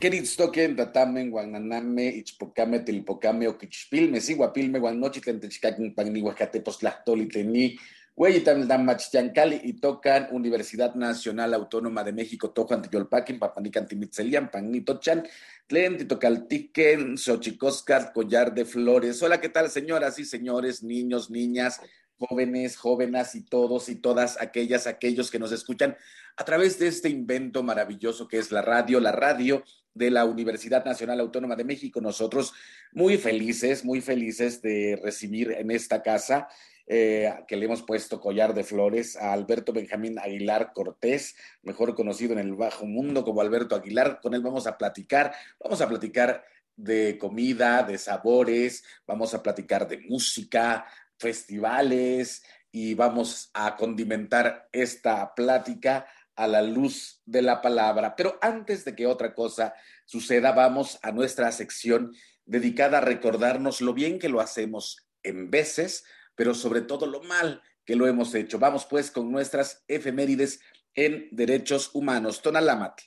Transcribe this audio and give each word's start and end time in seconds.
Queritztoquen, 0.00 0.76
tatamen, 0.76 1.30
guananame, 1.30 2.08
ichpocame, 2.08 2.78
tilpocame, 2.80 3.46
oquichpilme, 3.48 4.22
siguapilme, 4.22 4.78
guanochitlen, 4.78 5.38
techcaquin, 5.40 5.94
pagnihuacatepos, 5.94 6.78
tlahtolitleni, 6.78 7.76
Hueyitan 8.16 8.66
Damachyancali 8.66 9.60
y 9.62 9.74
tocan 9.74 10.28
Universidad 10.32 10.94
Nacional 10.94 11.52
Autónoma 11.52 12.02
de 12.02 12.14
México, 12.14 12.50
Tojan 12.50 12.80
Tiyolpaquin, 12.80 13.38
Papanican 13.38 13.86
Timitzelian, 13.86 14.50
Pagnitochan, 14.50 15.26
Tlen, 15.66 15.98
Titocaltiquen, 15.98 17.18
Xochicoscar, 17.18 18.14
Collar 18.14 18.54
de 18.54 18.64
Flores. 18.64 19.22
Hola, 19.22 19.38
¿qué 19.38 19.50
tal, 19.50 19.68
señoras 19.68 20.18
y 20.18 20.24
señores, 20.24 20.82
niños, 20.82 21.30
niñas, 21.30 21.78
jóvenes, 22.18 22.76
jóvenes 22.76 23.34
y 23.34 23.42
todos 23.42 23.90
y 23.90 23.96
todas 23.96 24.40
aquellas, 24.40 24.86
aquellos 24.86 25.30
que 25.30 25.38
nos 25.38 25.52
escuchan 25.52 25.96
a 26.36 26.44
través 26.44 26.78
de 26.78 26.88
este 26.88 27.08
invento 27.08 27.62
maravilloso 27.62 28.28
que 28.28 28.38
es 28.38 28.50
la 28.50 28.62
radio, 28.62 29.00
la 29.00 29.12
radio 29.12 29.62
de 29.94 30.10
la 30.10 30.24
Universidad 30.24 30.84
Nacional 30.84 31.20
Autónoma 31.20 31.56
de 31.56 31.64
México. 31.64 32.00
Nosotros 32.00 32.52
muy 32.92 33.18
felices, 33.18 33.84
muy 33.84 34.00
felices 34.00 34.62
de 34.62 35.00
recibir 35.02 35.52
en 35.52 35.70
esta 35.70 36.02
casa 36.02 36.48
eh, 36.92 37.32
que 37.46 37.56
le 37.56 37.66
hemos 37.66 37.82
puesto 37.82 38.20
collar 38.20 38.52
de 38.52 38.64
flores 38.64 39.16
a 39.16 39.32
Alberto 39.32 39.72
Benjamín 39.72 40.18
Aguilar 40.18 40.72
Cortés, 40.72 41.36
mejor 41.62 41.94
conocido 41.94 42.32
en 42.32 42.40
el 42.40 42.54
bajo 42.56 42.84
mundo 42.84 43.24
como 43.24 43.40
Alberto 43.40 43.76
Aguilar. 43.76 44.18
Con 44.20 44.34
él 44.34 44.42
vamos 44.42 44.66
a 44.66 44.76
platicar, 44.76 45.32
vamos 45.62 45.80
a 45.80 45.88
platicar 45.88 46.44
de 46.74 47.16
comida, 47.16 47.84
de 47.84 47.96
sabores, 47.96 48.82
vamos 49.06 49.34
a 49.34 49.42
platicar 49.42 49.86
de 49.86 49.98
música, 49.98 50.84
festivales 51.16 52.42
y 52.72 52.94
vamos 52.94 53.50
a 53.54 53.76
condimentar 53.76 54.68
esta 54.72 55.32
plática 55.34 56.06
a 56.36 56.46
la 56.46 56.62
luz 56.62 57.22
de 57.24 57.42
la 57.42 57.60
palabra. 57.60 58.16
Pero 58.16 58.38
antes 58.40 58.84
de 58.84 58.94
que 58.94 59.06
otra 59.06 59.34
cosa 59.34 59.74
suceda, 60.04 60.52
vamos 60.52 60.98
a 61.02 61.12
nuestra 61.12 61.50
sección 61.52 62.12
dedicada 62.44 62.98
a 62.98 63.02
recordarnos 63.02 63.80
lo 63.80 63.94
bien 63.94 64.18
que 64.18 64.28
lo 64.28 64.40
hacemos 64.40 65.08
en 65.22 65.50
veces, 65.50 66.04
pero 66.34 66.54
sobre 66.54 66.80
todo 66.80 67.06
lo 67.06 67.22
mal 67.22 67.62
que 67.84 67.96
lo 67.96 68.06
hemos 68.06 68.34
hecho. 68.34 68.58
Vamos 68.58 68.86
pues 68.86 69.10
con 69.10 69.30
nuestras 69.30 69.84
efemérides 69.88 70.60
en 70.94 71.28
derechos 71.30 71.90
humanos. 71.92 72.42
Tonalámatl. 72.42 73.02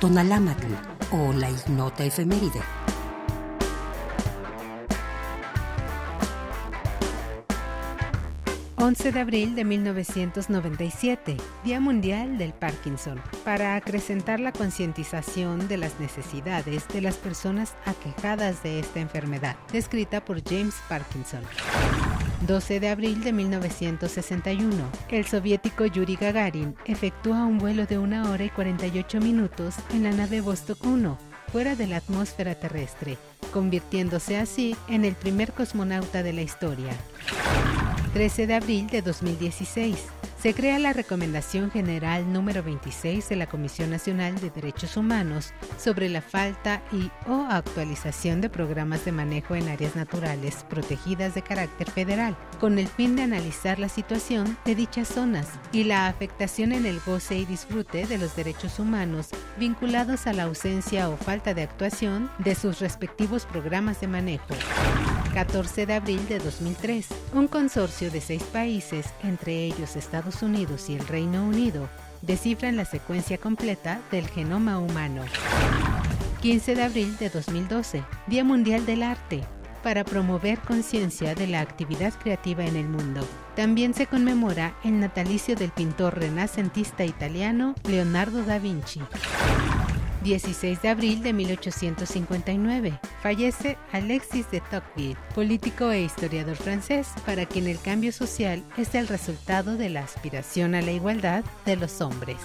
Tonalámatl 0.00 0.66
o 1.12 1.32
la 1.32 1.50
ignota 1.50 2.04
efeméride. 2.04 2.60
11 8.88 9.12
de 9.12 9.20
abril 9.20 9.54
de 9.54 9.64
1997, 9.66 11.36
Día 11.62 11.78
Mundial 11.78 12.38
del 12.38 12.54
Parkinson, 12.54 13.20
para 13.44 13.76
acrecentar 13.76 14.40
la 14.40 14.50
concientización 14.50 15.68
de 15.68 15.76
las 15.76 16.00
necesidades 16.00 16.88
de 16.88 17.02
las 17.02 17.16
personas 17.16 17.74
aquejadas 17.84 18.62
de 18.62 18.80
esta 18.80 19.00
enfermedad, 19.00 19.56
descrita 19.74 20.24
por 20.24 20.42
James 20.42 20.74
Parkinson. 20.88 21.42
12 22.46 22.80
de 22.80 22.88
abril 22.88 23.22
de 23.22 23.34
1961, 23.34 24.70
el 25.10 25.26
soviético 25.26 25.84
Yuri 25.84 26.16
Gagarin 26.16 26.74
efectúa 26.86 27.44
un 27.44 27.58
vuelo 27.58 27.84
de 27.84 27.98
una 27.98 28.30
hora 28.30 28.44
y 28.44 28.48
48 28.48 29.20
minutos 29.20 29.74
en 29.92 30.04
la 30.04 30.12
nave 30.12 30.40
Vostok 30.40 30.82
1, 30.86 31.18
fuera 31.52 31.76
de 31.76 31.88
la 31.88 31.98
atmósfera 31.98 32.54
terrestre, 32.54 33.18
convirtiéndose 33.52 34.38
así 34.38 34.74
en 34.88 35.04
el 35.04 35.14
primer 35.14 35.52
cosmonauta 35.52 36.22
de 36.22 36.32
la 36.32 36.40
historia. 36.40 36.96
13 38.08 38.46
de 38.46 38.54
abril 38.54 38.86
de 38.88 39.02
2016. 39.02 39.96
Se 40.40 40.54
crea 40.54 40.78
la 40.78 40.92
Recomendación 40.92 41.70
General 41.70 42.32
número 42.32 42.62
26 42.62 43.28
de 43.28 43.36
la 43.36 43.48
Comisión 43.48 43.90
Nacional 43.90 44.38
de 44.40 44.50
Derechos 44.50 44.96
Humanos 44.96 45.52
sobre 45.78 46.08
la 46.08 46.22
falta 46.22 46.80
y 46.92 47.10
o 47.28 47.46
actualización 47.50 48.40
de 48.40 48.48
programas 48.48 49.04
de 49.04 49.10
manejo 49.10 49.56
en 49.56 49.68
áreas 49.68 49.96
naturales 49.96 50.64
protegidas 50.70 51.34
de 51.34 51.42
carácter 51.42 51.90
federal, 51.90 52.36
con 52.60 52.78
el 52.78 52.86
fin 52.86 53.16
de 53.16 53.22
analizar 53.22 53.80
la 53.80 53.88
situación 53.88 54.56
de 54.64 54.76
dichas 54.76 55.08
zonas 55.08 55.48
y 55.72 55.84
la 55.84 56.06
afectación 56.06 56.72
en 56.72 56.86
el 56.86 57.00
goce 57.00 57.36
y 57.36 57.44
disfrute 57.44 58.06
de 58.06 58.18
los 58.18 58.36
derechos 58.36 58.78
humanos 58.78 59.30
vinculados 59.58 60.28
a 60.28 60.32
la 60.32 60.44
ausencia 60.44 61.08
o 61.08 61.16
falta 61.16 61.52
de 61.52 61.62
actuación 61.62 62.30
de 62.38 62.54
sus 62.54 62.78
respectivos 62.78 63.44
programas 63.44 64.00
de 64.00 64.06
manejo. 64.06 64.54
14 65.34 65.86
de 65.86 65.94
abril 65.94 66.26
de 66.28 66.38
2003, 66.38 67.06
un 67.34 67.48
consorcio 67.48 68.10
de 68.10 68.20
seis 68.20 68.42
países, 68.42 69.06
entre 69.22 69.64
ellos 69.64 69.96
Estados 69.96 70.42
Unidos 70.42 70.88
y 70.88 70.94
el 70.94 71.06
Reino 71.06 71.44
Unido, 71.44 71.88
descifran 72.22 72.76
la 72.76 72.84
secuencia 72.84 73.38
completa 73.38 74.00
del 74.10 74.28
genoma 74.28 74.78
humano. 74.78 75.22
15 76.40 76.74
de 76.74 76.82
abril 76.82 77.16
de 77.18 77.30
2012, 77.30 78.04
Día 78.26 78.44
Mundial 78.44 78.86
del 78.86 79.02
Arte, 79.02 79.42
para 79.82 80.04
promover 80.04 80.58
conciencia 80.60 81.34
de 81.34 81.46
la 81.46 81.60
actividad 81.60 82.12
creativa 82.14 82.64
en 82.64 82.76
el 82.76 82.88
mundo. 82.88 83.26
También 83.54 83.94
se 83.94 84.06
conmemora 84.06 84.74
el 84.84 85.00
natalicio 85.00 85.56
del 85.56 85.70
pintor 85.70 86.18
renacentista 86.18 87.04
italiano 87.04 87.74
Leonardo 87.84 88.42
da 88.44 88.58
Vinci. 88.58 89.00
16 90.22 90.82
de 90.82 90.88
abril 90.88 91.22
de 91.22 91.32
1859. 91.32 92.98
Fallece 93.22 93.76
Alexis 93.92 94.50
de 94.50 94.60
Tocqueville, 94.60 95.16
político 95.34 95.90
e 95.90 96.02
historiador 96.02 96.56
francés, 96.56 97.08
para 97.24 97.46
quien 97.46 97.66
el 97.66 97.80
cambio 97.80 98.12
social 98.12 98.62
es 98.76 98.94
el 98.94 99.08
resultado 99.08 99.76
de 99.76 99.90
la 99.90 100.00
aspiración 100.00 100.74
a 100.74 100.82
la 100.82 100.92
igualdad 100.92 101.44
de 101.64 101.76
los 101.76 102.00
hombres. 102.00 102.36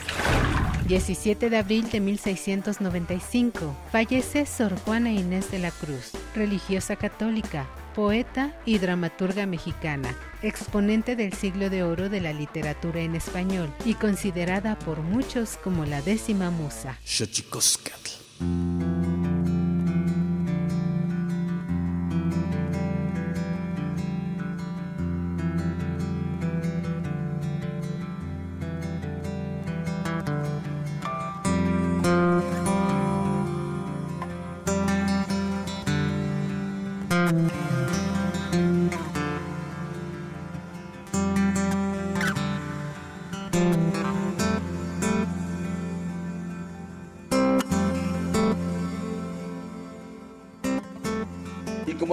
17 0.88 1.50
de 1.50 1.58
abril 1.58 1.90
de 1.90 2.00
1695. 2.00 3.76
Fallece 3.92 4.46
Sor 4.46 4.76
Juana 4.82 5.12
Inés 5.12 5.50
de 5.52 5.60
la 5.60 5.72
Cruz, 5.72 6.12
religiosa 6.36 6.96
católica, 6.96 7.68
poeta 7.94 8.54
y 8.66 8.80
dramaturga 8.80 9.46
mexicana, 9.46 10.16
exponente 10.42 11.16
del 11.16 11.34
siglo 11.34 11.70
de 11.70 11.84
oro 11.84 12.10
de 12.10 12.22
la 12.22 12.34
literatura 12.34 13.02
en 13.02 13.16
español 13.16 13.72
y 13.86 13.94
considerada 13.94 14.78
por 14.80 15.02
muchos 15.02 15.58
como 15.58 15.86
la 15.86 16.02
décima 16.02 16.50
musa. 16.50 17.00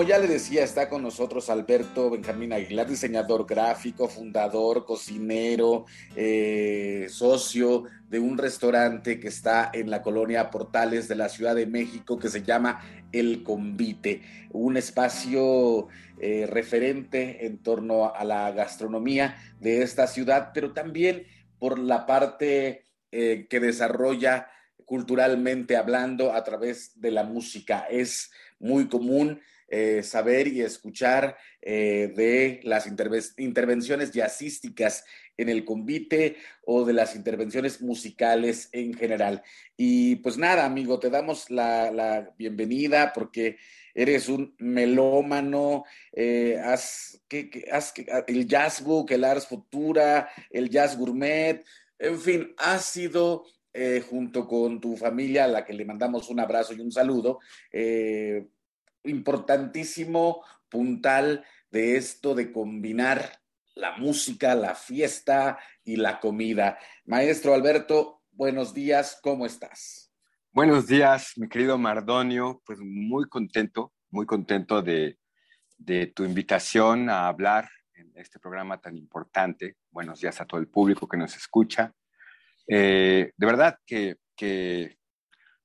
Como 0.01 0.09
ya 0.09 0.19
le 0.19 0.29
decía, 0.29 0.65
está 0.65 0.89
con 0.89 1.03
nosotros 1.03 1.51
Alberto 1.51 2.09
Benjamín 2.09 2.55
Aguilar, 2.55 2.89
diseñador 2.89 3.45
gráfico, 3.47 4.09
fundador, 4.09 4.87
cocinero, 4.87 5.85
eh, 6.17 7.07
socio 7.11 7.85
de 8.09 8.19
un 8.19 8.39
restaurante 8.39 9.21
que 9.21 9.29
está 9.29 9.71
en 9.75 9.91
la 9.91 10.01
colonia 10.01 10.51
Portales 10.51 11.07
de 11.07 11.17
la 11.17 11.29
Ciudad 11.29 11.55
de 11.55 11.67
México 11.67 12.19
que 12.19 12.31
se 12.31 12.43
llama 12.43 12.81
El 13.13 13.43
Convite, 13.43 14.23
un 14.53 14.79
espacio 14.79 15.89
eh, 16.19 16.47
referente 16.49 17.45
en 17.45 17.59
torno 17.59 18.15
a 18.15 18.25
la 18.25 18.53
gastronomía 18.53 19.37
de 19.61 19.83
esta 19.83 20.07
ciudad, 20.07 20.53
pero 20.55 20.73
también 20.73 21.27
por 21.59 21.79
la 21.79 22.07
parte 22.07 22.87
eh, 23.13 23.47
que 23.51 23.61
desarrolla 23.61 24.49
culturalmente 24.87 25.77
hablando 25.77 26.33
a 26.33 26.43
través 26.43 26.99
de 26.99 27.11
la 27.11 27.23
música. 27.23 27.87
Es 27.91 28.31
muy 28.59 28.89
común 28.89 29.41
eh, 29.73 30.03
saber 30.03 30.49
y 30.49 30.63
escuchar 30.63 31.37
eh, 31.63 32.13
de 32.17 32.59
las 32.65 32.89
intervenciones 32.89 34.11
jazzísticas 34.11 35.05
en 35.37 35.49
el 35.49 35.65
convite 35.65 36.39
o 36.65 36.85
de 36.85 36.93
las 36.93 37.15
intervenciones 37.15 37.81
musicales 37.81 38.69
en 38.73 38.95
general. 38.95 39.45
Y 39.77 40.17
pues 40.17 40.37
nada, 40.39 40.65
amigo, 40.65 40.99
te 40.99 41.09
damos 41.09 41.51
la, 41.51 42.35
bienvenida 42.37 43.13
porque 43.13 43.59
eres 43.95 44.29
un 44.29 44.57
melómano, 44.59 45.85
eh, 46.11 46.59
has, 46.61 47.23
el 47.31 48.49
jazz 48.49 48.83
book, 48.83 49.13
el 49.13 49.23
Ars 49.23 49.47
Futura, 49.47 50.31
el 50.51 50.69
jazz 50.69 50.99
gourmet, 50.99 51.65
en 51.97 52.19
fin, 52.19 52.55
has 52.59 52.87
sido 52.87 53.45
junto 54.11 54.49
con 54.49 54.81
tu 54.81 54.97
familia, 54.97 55.45
a 55.45 55.49
la 55.49 55.65
que 55.65 55.73
le 55.73 55.85
mandamos 55.85 56.29
un 56.29 56.41
abrazo 56.41 56.75
y 56.75 56.81
un 56.81 56.91
saludo, 56.91 57.39
importantísimo 59.05 60.45
puntal 60.69 61.45
de 61.71 61.97
esto 61.97 62.35
de 62.35 62.53
combinar 62.53 63.41
la 63.75 63.97
música, 63.97 64.55
la 64.55 64.75
fiesta 64.75 65.59
y 65.85 65.97
la 65.97 66.21
comida. 66.21 66.79
Maestro 67.07 67.55
Alberto, 67.55 68.23
buenos 68.33 68.75
días, 68.75 69.19
¿cómo 69.23 69.47
estás? 69.47 70.13
Buenos 70.53 70.87
días, 70.87 71.33
mi 71.37 71.49
querido 71.49 71.79
Mardonio, 71.79 72.61
pues 72.67 72.81
muy 72.81 73.29
contento, 73.29 73.93
muy 74.11 74.27
contento 74.27 74.83
de, 74.83 75.17
tu 76.15 76.25
invitación 76.25 77.09
a 77.09 77.29
hablar 77.29 77.69
en 77.95 78.13
este 78.17 78.39
programa 78.39 78.81
tan 78.81 78.97
importante. 78.97 79.77
Buenos 79.91 80.21
días 80.21 80.41
a 80.41 80.45
todo 80.45 80.61
el 80.61 80.69
público 80.69 81.09
que 81.09 81.17
nos 81.17 81.37
escucha. 81.37 81.95
Eh, 82.67 83.33
de 83.35 83.47
verdad 83.47 83.79
que, 83.87 84.17
que 84.37 85.00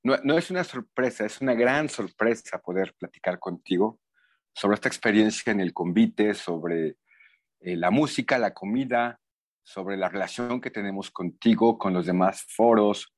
no, 0.06 0.38
es 0.38 0.52
una 0.52 0.64
sorpresa, 0.64 1.26
es 1.26 1.42
una 1.42 1.56
gran 1.56 1.90
sorpresa 1.90 2.62
poder 2.62 2.94
platicar 2.98 3.40
contigo 3.40 4.00
sobre 4.54 4.76
esta 4.76 4.88
experiencia 4.88 5.52
en 5.52 5.60
el 5.60 5.74
convite, 5.74 6.36
sobre 6.36 6.98
eh, 7.60 7.76
la 7.76 7.90
música, 7.90 8.38
la 8.38 8.54
comida, 8.54 9.20
sobre 9.64 9.98
la 9.98 10.08
relación 10.08 10.62
que 10.62 10.70
tenemos 10.70 11.10
contigo, 11.10 11.80
con 11.80 11.94
los 11.94 12.06
demás 12.06 12.46
foros, 12.48 13.16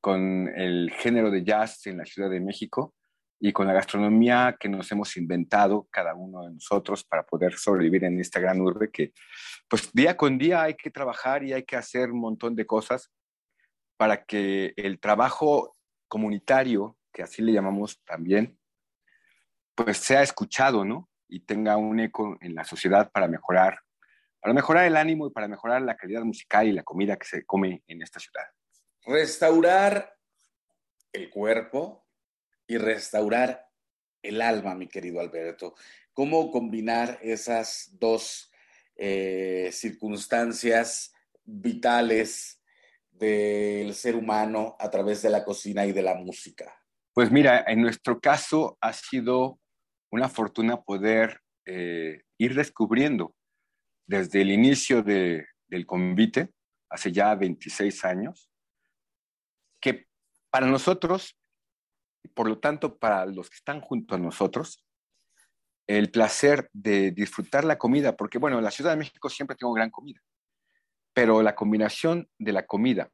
con 0.00 0.48
el 0.54 0.90
género 0.90 1.30
de 1.30 1.42
jazz 1.42 1.86
en 1.86 1.96
la 1.98 2.04
Ciudad 2.04 2.28
de 2.28 2.40
México 2.40 2.94
y 3.40 3.52
con 3.52 3.66
la 3.66 3.72
gastronomía 3.72 4.56
que 4.60 4.68
nos 4.68 4.92
hemos 4.92 5.16
inventado 5.16 5.88
cada 5.90 6.14
uno 6.14 6.44
de 6.44 6.52
nosotros 6.52 7.02
para 7.02 7.24
poder 7.24 7.54
sobrevivir 7.54 8.04
en 8.04 8.20
esta 8.20 8.40
gran 8.40 8.60
urbe 8.60 8.90
que 8.90 9.12
pues 9.68 9.90
día 9.92 10.16
con 10.16 10.36
día 10.36 10.62
hay 10.62 10.74
que 10.74 10.90
trabajar 10.90 11.44
y 11.44 11.54
hay 11.54 11.64
que 11.64 11.76
hacer 11.76 12.10
un 12.10 12.20
montón 12.20 12.54
de 12.54 12.66
cosas 12.66 13.10
para 13.96 14.24
que 14.24 14.74
el 14.76 15.00
trabajo 15.00 15.75
comunitario, 16.08 16.96
que 17.12 17.22
así 17.22 17.42
le 17.42 17.52
llamamos 17.52 18.02
también, 18.04 18.58
pues 19.74 19.98
sea 19.98 20.22
escuchado, 20.22 20.84
¿no? 20.84 21.08
Y 21.28 21.40
tenga 21.40 21.76
un 21.76 22.00
eco 22.00 22.36
en 22.40 22.54
la 22.54 22.64
sociedad 22.64 23.10
para 23.10 23.28
mejorar, 23.28 23.80
para 24.40 24.54
mejorar 24.54 24.86
el 24.86 24.96
ánimo 24.96 25.26
y 25.26 25.30
para 25.30 25.48
mejorar 25.48 25.82
la 25.82 25.96
calidad 25.96 26.22
musical 26.22 26.66
y 26.66 26.72
la 26.72 26.82
comida 26.82 27.16
que 27.16 27.26
se 27.26 27.44
come 27.44 27.82
en 27.86 28.02
esta 28.02 28.20
ciudad. 28.20 28.44
Restaurar 29.04 30.16
el 31.12 31.30
cuerpo 31.30 32.06
y 32.66 32.78
restaurar 32.78 33.68
el 34.22 34.42
alma, 34.42 34.74
mi 34.74 34.88
querido 34.88 35.20
Alberto. 35.20 35.74
¿Cómo 36.12 36.50
combinar 36.50 37.18
esas 37.22 37.90
dos 37.92 38.50
eh, 38.96 39.70
circunstancias 39.72 41.12
vitales 41.44 42.55
del 43.18 43.94
ser 43.94 44.16
humano 44.16 44.76
a 44.78 44.90
través 44.90 45.22
de 45.22 45.30
la 45.30 45.44
cocina 45.44 45.86
y 45.86 45.92
de 45.92 46.02
la 46.02 46.14
música? 46.14 46.74
Pues 47.12 47.30
mira, 47.30 47.64
en 47.66 47.80
nuestro 47.80 48.20
caso 48.20 48.76
ha 48.80 48.92
sido 48.92 49.58
una 50.10 50.28
fortuna 50.28 50.82
poder 50.82 51.40
eh, 51.64 52.22
ir 52.38 52.54
descubriendo 52.54 53.34
desde 54.06 54.42
el 54.42 54.50
inicio 54.50 55.02
del 55.02 55.86
convite, 55.86 56.52
hace 56.88 57.10
ya 57.12 57.34
26 57.34 58.04
años, 58.04 58.50
que 59.80 60.06
para 60.50 60.66
nosotros, 60.66 61.36
y 62.22 62.28
por 62.28 62.48
lo 62.48 62.58
tanto 62.58 62.98
para 62.98 63.26
los 63.26 63.50
que 63.50 63.56
están 63.56 63.80
junto 63.80 64.14
a 64.14 64.18
nosotros, 64.18 64.84
el 65.86 66.10
placer 66.10 66.68
de 66.72 67.12
disfrutar 67.12 67.64
la 67.64 67.78
comida, 67.78 68.16
porque 68.16 68.38
bueno, 68.38 68.58
en 68.58 68.64
la 68.64 68.70
Ciudad 68.70 68.90
de 68.90 68.96
México 68.96 69.28
siempre 69.28 69.56
tengo 69.56 69.72
gran 69.72 69.90
comida, 69.90 70.20
pero 71.16 71.40
la 71.40 71.54
combinación 71.54 72.28
de 72.38 72.52
la 72.52 72.66
comida 72.66 73.10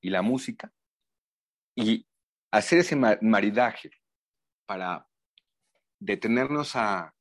y 0.00 0.10
la 0.10 0.22
música 0.22 0.72
y 1.74 2.06
hacer 2.52 2.78
ese 2.78 2.94
maridaje 2.94 3.90
para 4.66 5.08
detenernos 5.98 6.76
a, 6.76 7.12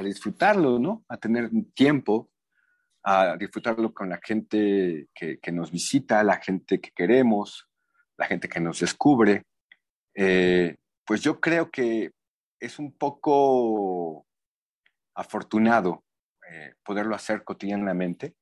disfrutarlo, 0.00 0.78
¿no? 0.78 1.04
A 1.08 1.16
tener 1.16 1.50
tiempo, 1.74 2.30
a 3.02 3.36
disfrutarlo 3.36 3.92
con 3.92 4.10
la 4.10 4.20
gente 4.22 5.08
que, 5.12 5.52
nos 5.52 5.72
visita, 5.72 6.22
la 6.22 6.36
gente 6.36 6.80
que 6.80 6.92
queremos, 6.92 7.68
la 8.16 8.26
gente 8.26 8.48
que 8.48 8.60
nos 8.60 8.78
descubre. 8.78 9.42
Eh, 10.14 10.76
pues 11.04 11.20
yo 11.20 11.40
creo 11.40 11.72
que 11.72 12.12
es 12.60 12.78
un 12.78 12.96
poco 12.96 14.24
afortunado 15.16 16.04
eh, 16.48 16.74
poderlo 16.84 17.16
hacer 17.16 17.42
cotidianamente 17.42 18.36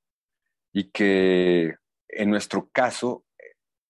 y 0.72 0.90
que 0.90 1.76
en 2.08 2.30
nuestro 2.30 2.68
caso 2.70 3.24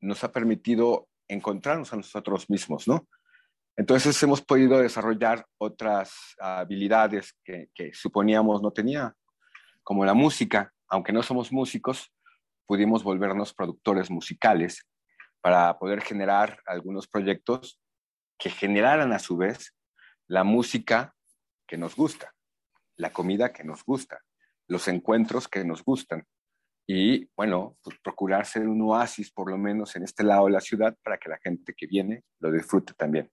nos 0.00 0.24
ha 0.24 0.32
permitido 0.32 1.08
encontrarnos 1.28 1.92
a 1.92 1.96
nosotros 1.96 2.50
mismos, 2.50 2.88
¿no? 2.88 3.08
Entonces 3.76 4.20
hemos 4.22 4.42
podido 4.42 4.78
desarrollar 4.78 5.46
otras 5.58 6.12
habilidades 6.38 7.38
que, 7.44 7.68
suponíamos 7.94 8.62
no 8.62 8.72
tenía, 8.72 9.14
como 9.82 10.04
la 10.04 10.14
música. 10.14 10.72
Aunque 10.88 11.12
no 11.12 11.22
somos 11.22 11.52
músicos, 11.52 12.12
pudimos 12.66 13.02
volvernos 13.02 13.54
productores 13.54 14.10
musicales 14.10 14.86
para 15.40 15.78
poder 15.78 16.02
generar 16.02 16.60
algunos 16.66 17.08
proyectos 17.08 17.80
que 18.38 18.50
generaran 18.50 19.12
a 19.12 19.18
su 19.18 19.36
vez 19.36 19.74
la 20.26 20.44
música 20.44 21.14
que 21.66 21.78
nos 21.78 21.96
gusta, 21.96 22.34
la 22.96 23.12
comida 23.12 23.52
que 23.52 23.64
nos 23.64 23.84
gusta, 23.84 24.20
los 24.68 24.86
encuentros 24.88 25.48
que 25.48 25.64
nos 25.64 25.82
gustan 25.82 26.26
y 26.86 27.28
bueno, 27.36 27.76
pues 27.82 27.96
procurar 28.02 28.46
ser 28.46 28.68
un 28.68 28.82
oasis 28.82 29.30
por 29.30 29.50
lo 29.50 29.56
menos 29.56 29.94
en 29.96 30.02
este 30.02 30.24
lado 30.24 30.46
de 30.46 30.52
la 30.52 30.60
ciudad 30.60 30.96
para 31.02 31.18
que 31.18 31.28
la 31.28 31.38
gente 31.38 31.74
que 31.76 31.86
viene 31.86 32.24
lo 32.40 32.50
disfrute 32.50 32.92
también. 32.94 33.30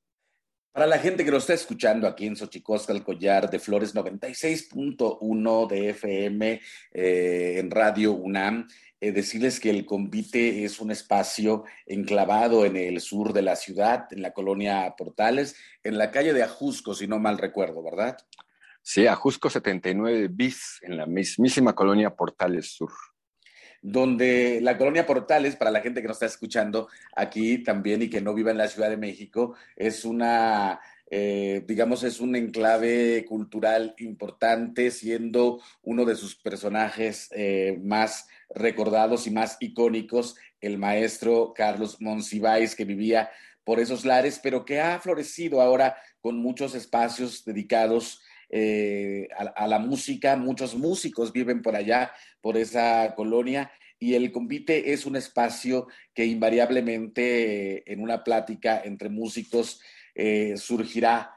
Para 0.72 0.86
la 0.86 1.00
gente 1.00 1.26
que 1.26 1.32
lo 1.32 1.38
está 1.38 1.56
escuchando 1.56 2.08
aquí 2.08 2.28
en 2.28 2.36
Xochicosca, 2.36 2.94
el 2.94 3.04
collar 3.04 3.50
de 3.50 3.58
flores 3.58 3.96
96.1 3.96 5.68
de 5.68 5.90
FM 5.90 6.62
eh, 6.94 7.56
en 7.58 7.72
Radio 7.72 8.14
UNAM, 8.14 8.68
eh, 9.02 9.12
decirles 9.12 9.60
que 9.60 9.72
el 9.72 9.84
convite 9.84 10.64
es 10.64 10.80
un 10.80 10.92
espacio 10.92 11.64
enclavado 11.88 12.66
en 12.66 12.78
el 12.78 13.02
sur 13.02 13.34
de 13.34 13.42
la 13.42 13.56
ciudad, 13.56 14.06
en 14.12 14.22
la 14.22 14.32
colonia 14.32 14.94
Portales, 14.96 15.56
en 15.84 15.98
la 15.98 16.12
calle 16.12 16.34
de 16.34 16.44
Ajusco, 16.44 16.94
si 16.94 17.08
no 17.08 17.18
mal 17.18 17.40
recuerdo, 17.40 17.82
¿verdad? 17.82 18.18
Sí, 18.84 19.08
Ajusco 19.08 19.50
79 19.50 20.28
bis, 20.30 20.80
en 20.84 20.98
la 20.98 21.08
mismísima 21.08 21.74
colonia 21.74 22.16
Portales 22.16 22.74
Sur 22.74 22.92
donde 23.82 24.60
la 24.62 24.78
colonia 24.78 25.06
Portales, 25.06 25.56
para 25.56 25.72
la 25.72 25.82
gente 25.82 26.02
que 26.02 26.08
nos 26.08 26.18
está 26.18 26.26
escuchando 26.26 26.90
aquí 27.16 27.60
también 27.60 28.02
y 28.02 28.10
que 28.10 28.22
no 28.22 28.34
viva 28.34 28.52
en 28.52 28.58
la 28.58 28.68
Ciudad 28.68 28.90
de 28.90 28.98
México, 28.98 29.56
es 29.76 30.06
una, 30.06 30.80
eh, 31.10 31.64
digamos, 31.68 32.04
es 32.04 32.20
un 32.20 32.36
enclave 32.36 33.26
cultural 33.26 33.96
importante, 34.00 34.92
siendo 34.92 35.62
uno 35.84 36.06
de 36.06 36.16
sus 36.16 36.36
personajes 36.36 37.30
eh, 37.36 37.80
más 37.84 38.28
recordados 38.54 39.28
y 39.28 39.32
más 39.32 39.58
icónicos, 39.60 40.36
el 40.62 40.78
maestro 40.78 41.54
Carlos 41.56 42.02
Monsiváis, 42.02 42.76
que 42.76 42.86
vivía 42.86 43.30
por 43.64 43.80
esos 43.80 44.04
lares, 44.04 44.40
pero 44.42 44.66
que 44.66 44.80
ha 44.82 45.00
florecido 45.00 45.62
ahora 45.62 45.96
con 46.22 46.38
muchos 46.38 46.76
espacios 46.76 47.46
dedicados 47.46 48.22
eh, 48.50 49.28
a, 49.38 49.68
la 49.68 49.78
música. 49.78 50.36
Muchos 50.36 50.76
músicos 50.76 51.32
viven 51.32 51.62
por 51.62 51.76
allá, 51.76 52.12
por 52.42 52.58
esa 52.58 53.14
colonia. 53.16 53.72
y 54.02 54.16
el 54.16 54.32
convite 54.32 54.94
es 54.94 55.06
un 55.06 55.18
espacio 55.18 55.88
que 56.14 56.26
invariablemente 56.26 57.76
eh, 57.76 57.84
en 57.86 58.02
una 58.02 58.24
plática 58.24 58.82
entre 58.84 59.10
músicos 59.10 59.82
eh, 60.16 60.56
surgirá 60.58 61.36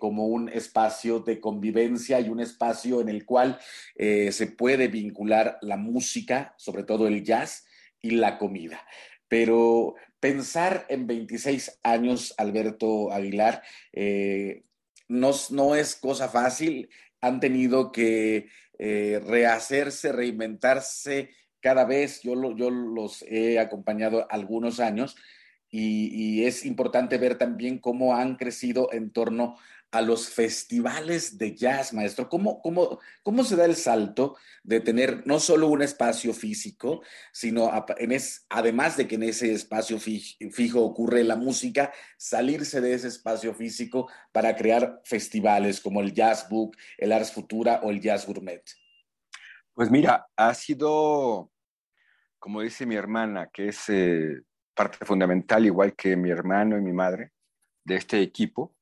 como 0.00 0.26
un 0.26 0.48
espacio 0.48 1.20
de 1.20 1.38
convivencia 1.38 2.18
y 2.18 2.28
un 2.28 2.40
espacio 2.40 3.00
en 3.00 3.08
el 3.08 3.24
cual 3.24 3.60
se 3.96 4.46
puede 4.58 4.88
vincular 4.88 5.58
la 5.62 5.76
música, 5.76 6.52
sobre 6.58 6.82
todo 6.82 7.06
el 7.06 7.22
jazz, 7.22 7.64
y 8.00 8.10
la 8.10 8.38
comida. 8.38 8.84
Pero 9.28 9.94
pensar 10.18 10.84
en 10.88 11.06
26 11.06 11.78
años, 11.84 12.34
Alberto 12.38 13.12
Aguilar, 13.12 13.62
no, 15.12 15.74
es 15.74 15.96
cosa 15.96 16.28
fácil. 16.28 16.88
Han 17.20 17.40
tenido 17.40 17.92
que 17.92 18.48
rehacerse, 18.78 20.10
reinventarse 20.10 21.30
cada 21.60 21.84
vez, 21.84 22.20
yo, 22.22 22.34
yo 22.56 22.70
los 22.70 23.22
he 23.22 23.60
acompañado 23.60 24.26
algunos 24.28 24.80
años 24.80 25.16
y, 25.72 26.44
es 26.44 26.66
importante 26.66 27.16
ver 27.16 27.38
también 27.38 27.78
cómo 27.78 28.14
han 28.14 28.36
crecido 28.36 28.92
en 28.92 29.10
torno 29.10 29.56
a 29.92 30.00
los 30.00 30.30
festivales 30.30 31.36
de 31.36 31.54
jazz, 31.54 31.92
maestro. 31.92 32.28
¿Cómo, 32.28 32.62
cómo, 32.62 32.98
cómo 33.22 33.44
se 33.44 33.56
da 33.56 33.66
el 33.66 33.76
salto 33.76 34.36
de 34.64 34.80
tener 34.80 35.26
no 35.26 35.38
solo 35.38 35.68
un 35.68 35.82
espacio 35.82 36.32
físico, 36.32 37.02
sino 37.30 37.70
en 37.98 38.12
es, 38.12 38.46
además 38.48 38.96
de 38.96 39.06
que 39.06 39.16
en 39.16 39.24
ese 39.24 39.52
espacio 39.52 39.98
fijo 39.98 40.82
ocurre 40.82 41.22
la 41.24 41.36
música, 41.36 41.92
salirse 42.16 42.80
de 42.80 42.94
ese 42.94 43.08
espacio 43.08 43.54
físico 43.54 44.10
para 44.32 44.56
crear 44.56 45.02
festivales 45.04 45.78
como 45.78 46.00
el 46.00 46.14
Jazz 46.14 46.48
Book, 46.48 46.74
el 46.96 47.12
Ars 47.12 47.30
Futura 47.30 47.80
o 47.82 47.90
el 47.90 48.00
Jazz 48.00 48.26
Gourmet? 48.26 48.62
Pues 49.74 49.90
mira, 49.90 50.26
ha 50.36 50.54
sido, 50.54 51.50
como 52.38 52.62
dice 52.62 52.86
mi 52.86 52.94
hermana, 52.94 53.50
que 53.52 53.68
es 53.68 53.90
eh, 53.90 54.40
parte 54.74 55.04
fundamental, 55.04 55.66
igual 55.66 55.94
que 55.94 56.16
mi 56.16 56.30
hermano 56.30 56.78
y 56.78 56.80
mi 56.80 56.94
madre, 56.94 57.32
de 57.84 57.96
este 57.96 58.22
equipo, 58.22 58.74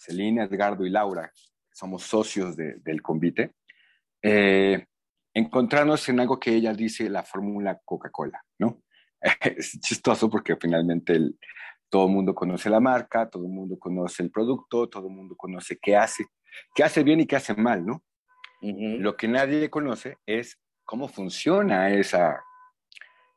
Celina, 0.00 0.44
Edgardo 0.44 0.86
y 0.86 0.90
Laura, 0.90 1.30
somos 1.70 2.04
socios 2.04 2.56
del 2.56 3.02
convite, 3.02 3.52
eh, 4.22 4.86
encontrarnos 5.34 6.08
en 6.08 6.20
algo 6.20 6.40
que 6.40 6.54
ella 6.54 6.72
dice 6.72 7.08
la 7.10 7.22
fórmula 7.22 7.80
Coca-Cola, 7.84 8.42
¿no? 8.58 8.82
es 9.40 9.78
chistoso 9.80 10.30
porque 10.30 10.56
finalmente 10.56 11.18
todo 11.90 12.06
el 12.06 12.12
mundo 12.12 12.34
conoce 12.34 12.70
la 12.70 12.80
marca, 12.80 13.28
todo 13.28 13.44
el 13.44 13.52
mundo 13.52 13.78
conoce 13.78 14.22
el 14.22 14.30
producto, 14.30 14.88
todo 14.88 15.08
el 15.08 15.14
mundo 15.14 15.36
conoce 15.36 15.78
qué 15.78 15.96
hace, 15.96 16.24
qué 16.74 16.82
hace 16.82 17.02
bien 17.02 17.20
y 17.20 17.26
qué 17.26 17.36
hace 17.36 17.54
mal, 17.54 17.84
¿no? 17.84 18.02
Lo 18.62 19.16
que 19.16 19.26
nadie 19.26 19.70
conoce 19.70 20.18
es 20.26 20.58
cómo 20.84 21.08
funciona 21.08 21.90
esa, 21.90 22.42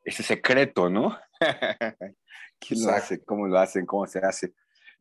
ese 0.03 0.23
secreto, 0.23 0.89
¿no? 0.89 1.17
¿Quién 2.59 2.85
lo 2.85 2.91
hace? 2.91 3.23
¿Cómo 3.23 3.47
lo 3.47 3.57
hacen? 3.57 3.85
¿Cómo 3.85 4.05
se 4.05 4.19
hace? 4.19 4.53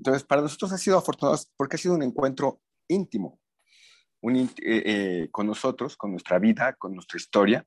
Entonces, 0.02 0.24
para 0.24 0.42
nosotros 0.42 0.72
ha 0.72 0.78
sido 0.78 0.98
afortunado 0.98 1.38
porque 1.56 1.76
ha 1.76 1.78
sido 1.78 1.94
un 1.94 2.02
encuentro 2.02 2.60
íntimo 2.88 3.40
eh, 4.22 4.48
eh, 4.64 5.28
con 5.30 5.46
nosotros, 5.46 5.96
con 5.96 6.10
nuestra 6.10 6.38
vida, 6.38 6.74
con 6.74 6.94
nuestra 6.94 7.18
historia, 7.18 7.64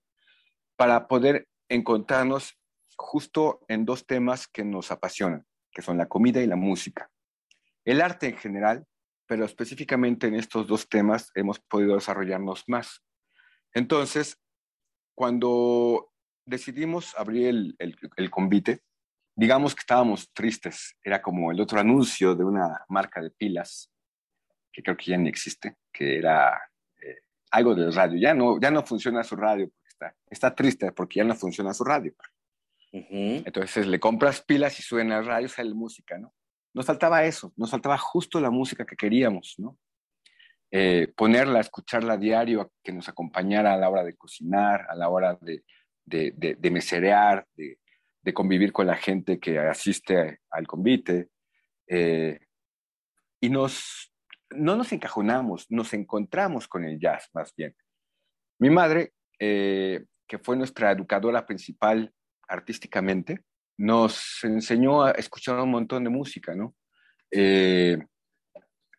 para 0.75 1.07
poder 1.07 1.47
encontrarnos 1.69 2.57
justo 2.97 3.65
en 3.67 3.85
dos 3.85 4.05
temas 4.05 4.47
que 4.47 4.63
nos 4.63 4.91
apasionan, 4.91 5.45
que 5.71 5.81
son 5.81 5.97
la 5.97 6.07
comida 6.07 6.41
y 6.41 6.47
la 6.47 6.55
música. 6.55 7.09
El 7.85 8.01
arte 8.01 8.27
en 8.27 8.37
general 8.37 8.85
pero 9.27 9.45
específicamente 9.45 10.27
en 10.27 10.35
estos 10.35 10.67
dos 10.67 10.87
temas 10.87 11.31
hemos 11.35 11.59
podido 11.59 11.95
desarrollarnos 11.95 12.63
más. 12.67 13.01
Entonces, 13.73 14.39
cuando 15.15 16.11
decidimos 16.45 17.15
abrir 17.17 17.47
el, 17.47 17.97
el, 18.17 18.29
convite, 18.29 18.81
digamos 19.35 19.75
que 19.75 19.81
estábamos 19.81 20.31
tristes. 20.33 20.95
Era 21.03 21.21
como 21.21 21.51
el 21.51 21.59
otro 21.59 21.79
anuncio 21.79 22.35
de 22.35 22.43
una 22.43 22.85
marca 22.89 23.21
de 23.21 23.31
pilas, 23.31 23.91
que 24.71 24.81
creo 24.81 24.97
que 24.97 25.11
ya 25.11 25.17
ni 25.17 25.29
existe, 25.29 25.75
que 25.91 26.17
era 26.17 26.59
eh, 27.01 27.19
algo 27.51 27.75
del 27.75 27.93
radio. 27.93 28.19
Ya 28.19 28.33
no, 28.33 28.59
ya 28.59 28.71
no 28.71 28.83
funciona 28.83 29.23
su 29.23 29.35
radio, 29.35 29.69
porque 29.69 29.87
está, 29.89 30.15
está 30.29 30.55
triste 30.55 30.91
porque 30.91 31.19
ya 31.19 31.23
no 31.23 31.35
funciona 31.35 31.73
su 31.73 31.83
radio. 31.83 32.13
Entonces 32.91 33.87
le 33.87 33.99
compras 33.99 34.41
pilas 34.41 34.79
y 34.79 34.81
suena 34.81 35.17
el 35.17 35.25
radio, 35.25 35.49
sale 35.49 35.73
música, 35.73 36.17
¿no? 36.17 36.33
Nos 36.73 36.85
faltaba 36.85 37.25
eso, 37.25 37.53
nos 37.57 37.69
faltaba 37.69 37.97
justo 37.97 38.39
la 38.39 38.49
música 38.49 38.85
que 38.85 38.95
queríamos, 38.95 39.55
¿no? 39.57 39.77
Eh, 40.71 41.11
ponerla, 41.15 41.59
escucharla 41.59 42.13
a 42.13 42.17
diario, 42.17 42.71
que 42.83 42.91
nos 42.91 43.07
acompañara 43.07 43.73
a 43.73 43.77
la 43.77 43.89
hora 43.89 44.03
de 44.03 44.15
cocinar, 44.15 44.85
a 44.89 44.95
la 44.95 45.09
hora 45.09 45.37
de, 45.41 45.63
de, 46.05 46.71
meserear, 46.71 47.47
de, 47.55 47.79
convivir 48.33 48.71
con 48.71 48.87
la 48.87 48.95
gente 48.95 49.39
que 49.39 49.59
asiste 49.59 50.39
al 50.49 50.67
convite. 50.67 51.29
Eh, 51.87 52.39
y 53.41 53.49
nos, 53.49 54.13
no 54.51 54.75
nos 54.75 54.91
encajonamos, 54.91 55.67
nos 55.69 55.93
encontramos 55.93 56.67
con 56.67 56.83
el 56.83 56.99
jazz 56.99 57.29
más 57.33 57.53
bien. 57.55 57.75
Mi 58.59 58.69
madre, 58.69 59.13
eh, 59.39 60.05
que 60.27 60.39
fue 60.39 60.55
nuestra 60.55 60.91
educadora 60.91 61.45
principal 61.45 62.13
artísticamente, 62.47 63.43
nos 63.77 64.43
enseñó 64.43 65.03
a 65.03 65.11
escuchar 65.11 65.59
un 65.59 65.71
montón 65.71 66.03
de 66.03 66.09
música, 66.09 66.55
¿no? 66.55 66.75
Eh, 67.31 67.97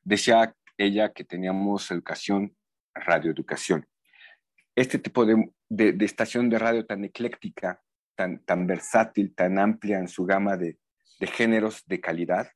decía 0.05 0.55
ella 0.77 1.13
que 1.13 1.25
teníamos 1.25 1.91
educación, 1.91 2.55
radioeducación. 2.95 3.87
Este 4.75 4.99
tipo 4.99 5.25
de, 5.25 5.51
de, 5.69 6.05
estación 6.05 6.51
de 6.51 6.59
radio 6.59 6.85
tan 6.85 7.05
ecléctica, 7.05 7.83
tan, 8.17 8.45
tan 8.45 8.67
versátil, 8.67 9.35
tan 9.35 9.59
amplia 9.59 9.99
en 9.99 10.09
su 10.09 10.25
gama 10.25 10.57
de, 10.57 10.79
de 11.21 11.27
géneros 11.27 11.85
de 11.87 12.01
calidad, 12.01 12.51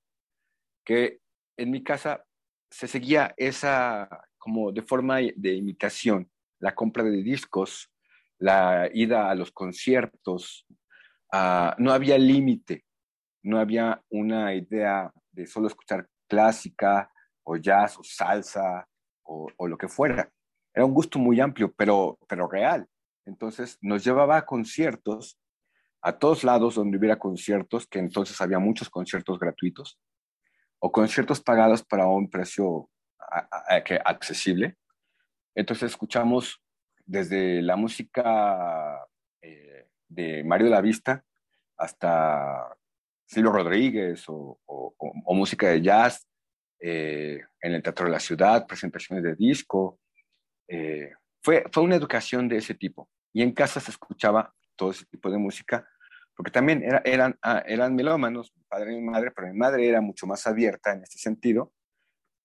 que 0.85 1.21
en 1.57 1.71
mi 1.71 1.85
casa 1.85 2.25
se 2.71 2.89
seguía 2.89 3.35
esa 3.37 4.09
como 4.39 4.73
de 4.73 4.83
forma 4.83 5.19
de 5.19 5.53
imitación, 5.55 6.31
la 6.59 6.75
compra 6.75 7.05
de 7.05 7.23
discos, 7.23 7.93
la 8.39 8.89
ida 8.93 9.31
a 9.31 9.35
los 9.35 9.53
conciertos, 9.53 10.67
Ah, 11.33 11.77
no 11.79 11.93
había 11.93 12.19
límite, 12.19 12.85
no 13.45 13.61
había 13.61 14.03
una 14.11 14.53
idea 14.55 15.13
de 15.31 15.47
solo 15.47 15.69
escuchar 15.69 16.09
clásica 16.29 17.11
o 17.45 17.57
jazz 17.57 17.99
o 17.99 18.03
salsa 18.03 18.87
o, 19.23 19.49
lo 19.69 19.79
que 19.79 19.87
fuera. 19.87 20.29
Era 20.75 20.85
un 20.85 20.93
gusto 20.93 21.21
muy 21.21 21.41
amplio, 21.41 21.73
pero, 21.77 22.19
pero 22.29 22.49
real. 22.49 22.89
Entonces 23.25 23.79
nos 23.81 24.03
llevaba 24.03 24.39
a 24.39 24.45
conciertos, 24.45 25.39
a 26.03 26.19
todos 26.19 26.45
lados 26.45 26.75
donde 26.77 26.99
hubiera 26.99 27.19
conciertos, 27.19 27.87
que 27.87 27.99
entonces 27.99 28.41
había 28.41 28.59
muchos 28.59 28.89
conciertos 28.89 29.39
gratuitos, 29.39 29.99
o 30.79 30.91
conciertos 30.91 31.41
pagados 31.41 31.83
para 31.83 32.07
un 32.07 32.31
precio 32.31 32.89
accesible. 34.05 34.77
Entonces 35.55 35.91
escuchamos 35.91 36.63
desde 37.05 37.61
la 37.63 37.77
música 37.77 39.07
eh, 39.43 39.89
de 40.09 40.43
Mario 40.45 40.67
de 40.67 40.73
la 40.73 40.81
Vista 40.81 41.25
hasta 41.77 42.77
Silvio 43.27 43.53
Rodríguez 43.53 44.25
o, 44.29 44.59
música 45.29 45.69
de 45.69 45.81
jazz 45.81 46.27
eh, 46.81 47.41
en 47.61 47.73
el 47.73 47.83
Teatro 47.83 48.07
de 48.07 48.13
la 48.13 48.21
Ciudad, 48.21 48.67
presentaciones 48.67 49.23
de 49.23 49.35
disco. 49.35 50.01
Eh, 50.69 51.13
fue, 51.43 51.65
fue 51.73 51.83
una 51.83 51.97
educación 51.97 52.49
de 52.49 52.57
ese 52.57 52.75
tipo. 52.75 53.09
Y 53.33 53.43
en 53.43 53.53
casa 53.53 53.81
se 53.81 53.91
escuchaba 53.91 54.53
todo 54.81 54.93
ese 54.93 55.05
tipo 55.05 55.31
de 55.31 55.37
música, 55.37 55.87
porque 56.35 56.51
también 56.51 56.83
era, 56.83 57.03
eran, 57.05 57.39
ah, 57.43 57.63
eran 57.67 57.95
melómanos, 57.95 58.51
mi 58.57 58.63
padre 58.63 58.95
y 58.95 58.97
mi 58.97 59.03
madre, 59.03 59.31
pero 59.31 59.49
mi 59.49 59.59
madre 59.59 59.87
era 59.87 60.01
mucho 60.01 60.27
más 60.27 60.47
abierta 60.47 60.93
en 60.93 61.03
este 61.03 61.19
sentido. 61.19 61.75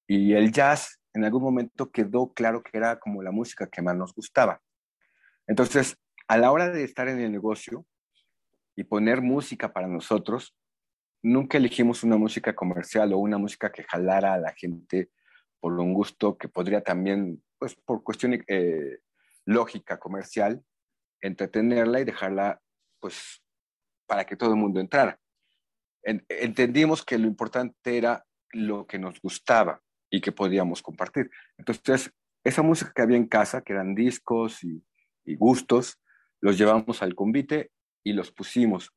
Y 0.05 0.33
el 0.33 0.51
jazz 0.51 0.99
en 1.13 1.23
algún 1.23 1.41
momento 1.41 1.91
quedó 1.91 2.33
claro 2.33 2.61
que 2.61 2.77
era 2.77 2.99
como 2.99 3.23
la 3.23 3.31
música 3.31 3.67
que 3.67 3.81
más 3.81 3.95
nos 3.95 4.13
gustaba. 4.13 4.61
Entonces, 5.47 5.95
a 6.27 6.37
la 6.37 6.51
hora 6.51 6.69
de 6.71 6.83
estar 6.83 7.07
en 7.07 7.21
el 7.21 7.31
negocio 7.31 7.85
y 8.75 8.83
poner 8.83 9.21
música 9.21 9.71
para 9.71 9.87
nosotros, 9.87 10.57
nunca 11.23 11.57
elegimos 11.57 12.03
una 12.03 12.17
música 12.17 12.53
comercial 12.53 13.13
o 13.13 13.17
una 13.19 13.37
música 13.37 13.71
que 13.71 13.83
jalara 13.83 14.33
a 14.33 14.39
la 14.39 14.53
gente 14.53 15.09
por 15.61 15.71
un 15.79 15.93
gusto 15.93 16.37
que 16.37 16.49
podría 16.49 16.81
también, 16.81 17.41
pues 17.57 17.75
por 17.75 18.03
cuestión 18.03 18.43
eh, 18.45 18.99
lógica 19.45 19.97
comercial, 19.99 20.61
entretenerla 21.25 21.99
y 21.99 22.05
dejarla, 22.05 22.61
pues, 22.99 23.41
para 24.05 24.25
que 24.25 24.35
todo 24.35 24.51
el 24.51 24.57
mundo 24.57 24.79
entrara. 24.79 25.19
entendimos 26.03 27.03
que 27.03 27.17
lo 27.17 27.25
importante 27.25 27.97
era 27.97 28.23
lo 28.51 28.85
que 28.85 28.99
nos 28.99 29.19
gustaba 29.19 29.81
y 30.11 30.21
que 30.21 30.31
podíamos 30.31 30.83
compartir. 30.83 31.31
Entonces, 31.57 32.11
esa 32.43 32.61
música 32.61 32.93
que 32.93 33.01
había 33.01 33.17
en 33.17 33.27
casa, 33.27 33.61
que 33.61 33.73
eran 33.73 33.95
discos 33.95 34.63
y, 34.63 34.83
gustos, 35.35 35.99
los 36.41 36.57
llevamos 36.59 37.01
al 37.01 37.15
convite 37.15 37.71
y 38.03 38.13
los 38.13 38.31
pusimos 38.31 38.93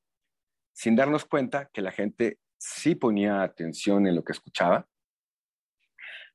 sin 0.75 0.95
darnos 0.95 1.25
cuenta 1.25 1.71
que 1.73 1.81
la 1.81 1.91
gente 1.91 2.39
sí 2.59 2.95
ponía 2.95 3.43
atención 3.43 4.07
en 4.07 4.15
lo 4.15 4.23
que 4.23 4.33
escuchaba, 4.33 4.87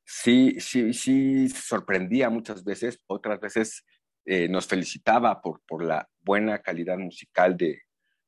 sí, 0.04 0.60
sí, 0.60 0.92
sí 0.94 1.48
sorprendía 1.48 2.30
muchas 2.30 2.64
veces, 2.64 3.00
otras 3.08 3.40
veces 3.40 3.86
eh, 4.25 4.48
nos 4.48 4.68
felicitaba 4.68 5.42
por, 5.42 5.62
por 5.68 5.84
la 5.84 6.10
buena 6.22 6.60
calidad 6.60 6.98
musical 6.98 7.58
de, 7.58 7.82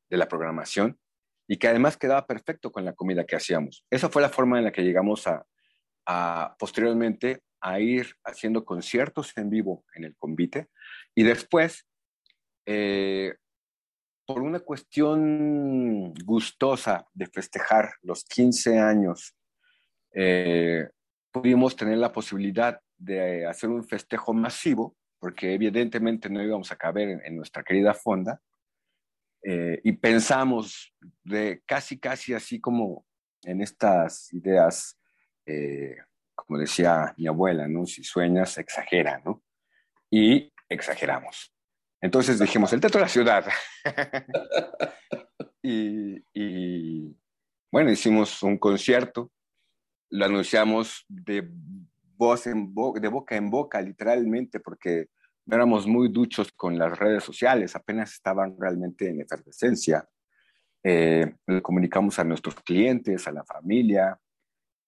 de 0.09 0.17
la 0.17 0.27
programación 0.27 0.99
y 1.47 1.57
que 1.57 1.67
además 1.67 1.97
quedaba 1.97 2.25
perfecto 2.25 2.71
con 2.71 2.85
la 2.85 2.93
comida 2.93 3.25
que 3.25 3.35
hacíamos. 3.35 3.85
Esa 3.89 4.09
fue 4.09 4.21
la 4.21 4.29
forma 4.29 4.57
en 4.57 4.65
la 4.65 4.71
que 4.71 4.83
llegamos 4.83 5.27
a, 5.27 5.45
a 6.05 6.55
posteriormente 6.59 7.41
a 7.61 7.79
ir 7.79 8.15
haciendo 8.23 8.63
conciertos 8.63 9.35
en 9.37 9.49
vivo 9.49 9.85
en 9.93 10.03
el 10.03 10.15
convite 10.15 10.69
y 11.15 11.23
después, 11.23 11.87
eh, 12.65 13.35
por 14.27 14.41
una 14.41 14.59
cuestión 14.59 16.13
gustosa 16.13 17.07
de 17.13 17.27
festejar 17.27 17.93
los 18.01 18.23
15 18.25 18.79
años, 18.79 19.35
eh, 20.13 20.89
pudimos 21.31 21.75
tener 21.75 21.97
la 21.97 22.11
posibilidad 22.11 22.79
de 22.97 23.45
hacer 23.45 23.69
un 23.69 23.83
festejo 23.83 24.33
masivo, 24.33 24.95
porque 25.25 25.55
evidentemente 25.55 26.29
no 26.29 26.39
íbamos 26.39 26.71
a 26.71 26.75
caber 26.75 27.19
en 27.25 27.35
nuestra 27.35 27.63
querida 27.63 27.95
fonda, 27.95 28.39
eh, 29.41 29.81
y 29.83 29.93
pensamos 29.93 30.93
de 31.23 31.63
casi, 31.65 31.97
casi 31.97 32.35
así 32.35 32.61
como 32.61 33.07
en 33.41 33.59
estas 33.59 34.31
ideas, 34.31 34.99
eh, 35.47 35.97
como 36.35 36.59
decía 36.59 37.11
mi 37.17 37.25
abuela, 37.25 37.67
¿no? 37.67 37.87
Si 37.87 38.03
sueñas, 38.03 38.55
exagera, 38.59 39.19
¿no? 39.25 39.43
Y 40.11 40.53
exageramos. 40.69 41.51
Entonces 41.99 42.37
dijimos, 42.37 42.71
el 42.71 42.81
Teatro 42.81 42.99
de 42.99 43.05
la 43.05 43.09
Ciudad. 43.09 43.45
y, 45.63 46.23
y, 46.35 47.17
bueno, 47.71 47.89
hicimos 47.89 48.43
un 48.43 48.59
concierto, 48.59 49.31
lo 50.11 50.25
anunciamos 50.25 51.03
de 51.09 51.49
voz 52.17 52.47
en 52.47 52.73
boca, 52.73 52.99
de 52.99 53.07
boca 53.07 53.35
en 53.35 53.49
boca, 53.49 53.81
literalmente, 53.81 54.59
porque 54.59 55.07
éramos 55.47 55.85
muy 55.85 56.09
duchos 56.09 56.51
con 56.51 56.77
las 56.77 56.97
redes 56.97 57.23
sociales, 57.23 57.75
apenas 57.75 58.13
estaban 58.13 58.55
realmente 58.59 59.09
en 59.09 59.21
efervescencia. 59.21 60.07
Eh, 60.83 61.35
comunicamos 61.61 62.19
a 62.19 62.23
nuestros 62.23 62.55
clientes, 62.55 63.27
a 63.27 63.31
la 63.31 63.43
familia, 63.43 64.19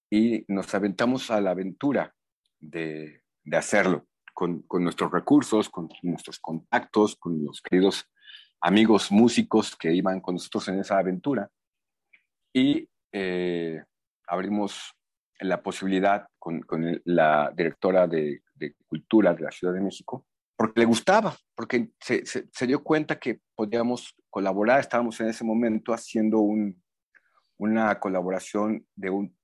y 0.09 0.45
nos 0.47 0.73
aventamos 0.73 1.29
a 1.31 1.41
la 1.41 1.51
aventura 1.51 2.13
de, 2.59 3.23
de 3.43 3.57
hacerlo 3.57 4.07
con, 4.33 4.61
con, 4.63 4.83
nuestros 4.83 5.11
recursos, 5.11 5.69
con 5.69 5.89
nuestros 6.03 6.39
contactos, 6.39 7.15
con 7.15 7.43
los 7.43 7.61
queridos 7.61 8.05
amigos 8.61 9.11
músicos 9.11 9.75
que 9.75 9.93
iban 9.93 10.21
con 10.21 10.35
nosotros 10.35 10.67
en 10.69 10.79
esa 10.79 10.97
aventura. 10.97 11.49
Y 12.53 12.89
eh, 13.11 13.83
abrimos 14.27 14.93
la 15.39 15.61
posibilidad 15.61 16.27
con, 16.39 16.61
con 16.61 17.01
la 17.05 17.51
directora 17.55 18.07
de, 18.07 18.41
Cultura 18.87 19.33
de 19.35 19.43
la 19.43 19.51
Ciudad 19.51 19.73
de 19.73 19.81
México 19.81 20.25
porque 20.55 20.79
le 20.79 20.87
gustaba, 20.87 21.37
porque 21.53 21.91
se, 22.01 22.25
se, 22.25 22.47
se, 22.51 22.65
dio 22.65 22.83
cuenta 22.83 23.19
que 23.19 23.41
podíamos 23.53 24.15
colaborar, 24.31 24.79
estábamos 24.79 25.19
en 25.21 25.27
ese 25.27 25.43
momento 25.43 25.93
haciendo 25.93 26.39
un, 26.39 26.81
una 27.57 27.99
colaboración 27.99 28.85
de 28.95 29.09
un 29.09 29.37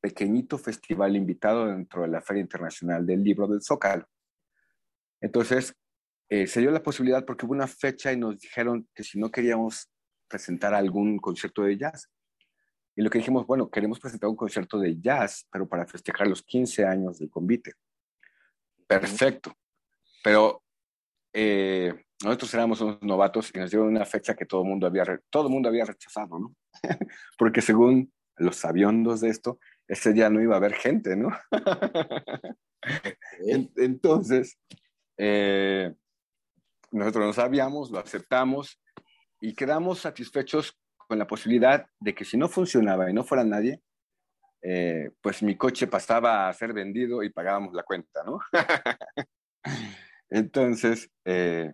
pequeñito 0.00 0.58
festival 0.58 1.16
invitado 1.16 1.66
dentro 1.66 2.02
de 2.02 2.08
la 2.08 2.20
Feria 2.20 2.42
Internacional 2.42 3.06
del 3.06 3.22
Libro 3.22 3.46
del 3.46 3.62
Zócalo. 3.62 4.06
Entonces, 5.20 5.74
eh, 6.28 6.46
se 6.46 6.60
dio 6.60 6.70
la 6.70 6.82
posibilidad 6.82 7.24
porque 7.24 7.44
hubo 7.44 7.52
una 7.52 7.66
fecha 7.66 8.12
y 8.12 8.16
nos 8.16 8.38
dijeron 8.38 8.88
que 8.94 9.02
si 9.04 9.18
no 9.18 9.30
queríamos 9.30 9.90
presentar 10.28 10.72
algún 10.74 11.18
concierto 11.18 11.62
de 11.62 11.76
jazz. 11.76 12.08
Lo 13.00 13.10
que 13.10 13.18
dijimos, 13.18 13.46
bueno, 13.46 13.70
queremos 13.70 13.98
presentar 13.98 14.28
un 14.28 14.36
concierto 14.36 14.78
de 14.78 15.00
jazz, 15.00 15.46
pero 15.50 15.68
para 15.68 15.86
festejar 15.86 16.26
los 16.26 16.42
15 16.42 16.84
años 16.84 17.18
del 17.18 17.30
convite. 17.30 17.74
Perfecto. 18.86 19.54
Pero 20.22 20.62
eh, 21.32 22.04
nosotros 22.22 22.52
éramos 22.54 22.80
unos 22.80 23.02
novatos 23.02 23.50
y 23.54 23.58
nos 23.58 23.70
dieron 23.70 23.88
una 23.88 24.04
fecha 24.04 24.34
que 24.34 24.44
todo 24.44 24.62
el 24.62 24.68
mundo 24.68 24.86
había, 24.86 25.04
todo 25.30 25.48
mundo 25.48 25.68
había 25.68 25.84
rechazado, 25.84 26.38
¿no? 26.38 26.54
Porque 27.38 27.62
según 27.62 28.12
los 28.36 28.56
sabiondos 28.56 29.20
de 29.20 29.28
esto, 29.28 29.58
ese 29.86 30.12
día 30.12 30.28
no 30.28 30.40
iba 30.40 30.54
a 30.54 30.58
haber 30.58 30.74
gente, 30.74 31.16
¿no? 31.16 31.30
Entonces, 33.76 34.58
eh, 35.16 35.94
nosotros 36.90 37.26
no 37.26 37.32
sabíamos, 37.32 37.90
lo 37.90 37.98
aceptamos 37.98 38.80
y 39.40 39.54
quedamos 39.54 40.00
satisfechos 40.00 40.79
con 41.10 41.18
la 41.18 41.26
posibilidad 41.26 41.88
de 41.98 42.14
que 42.14 42.24
si 42.24 42.36
no 42.36 42.46
funcionaba 42.46 43.10
y 43.10 43.12
no 43.12 43.24
fuera 43.24 43.42
nadie, 43.42 43.82
eh, 44.62 45.10
pues 45.20 45.42
mi 45.42 45.56
coche 45.56 45.88
pasaba 45.88 46.48
a 46.48 46.52
ser 46.52 46.72
vendido 46.72 47.24
y 47.24 47.30
pagábamos 47.30 47.74
la 47.74 47.82
cuenta, 47.82 48.22
¿no? 48.22 48.38
Entonces, 50.30 51.10
eh, 51.24 51.72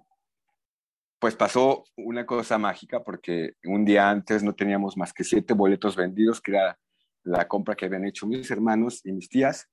pues 1.18 1.36
pasó 1.36 1.84
una 1.98 2.24
cosa 2.24 2.56
mágica 2.56 3.04
porque 3.04 3.56
un 3.64 3.84
día 3.84 4.08
antes 4.08 4.42
no 4.42 4.54
teníamos 4.54 4.96
más 4.96 5.12
que 5.12 5.22
siete 5.22 5.52
boletos 5.52 5.96
vendidos, 5.96 6.40
que 6.40 6.52
era 6.52 6.78
la 7.22 7.46
compra 7.46 7.74
que 7.74 7.84
habían 7.84 8.06
hecho 8.06 8.26
mis 8.26 8.50
hermanos 8.50 9.04
y 9.04 9.12
mis 9.12 9.28
tías. 9.28 9.68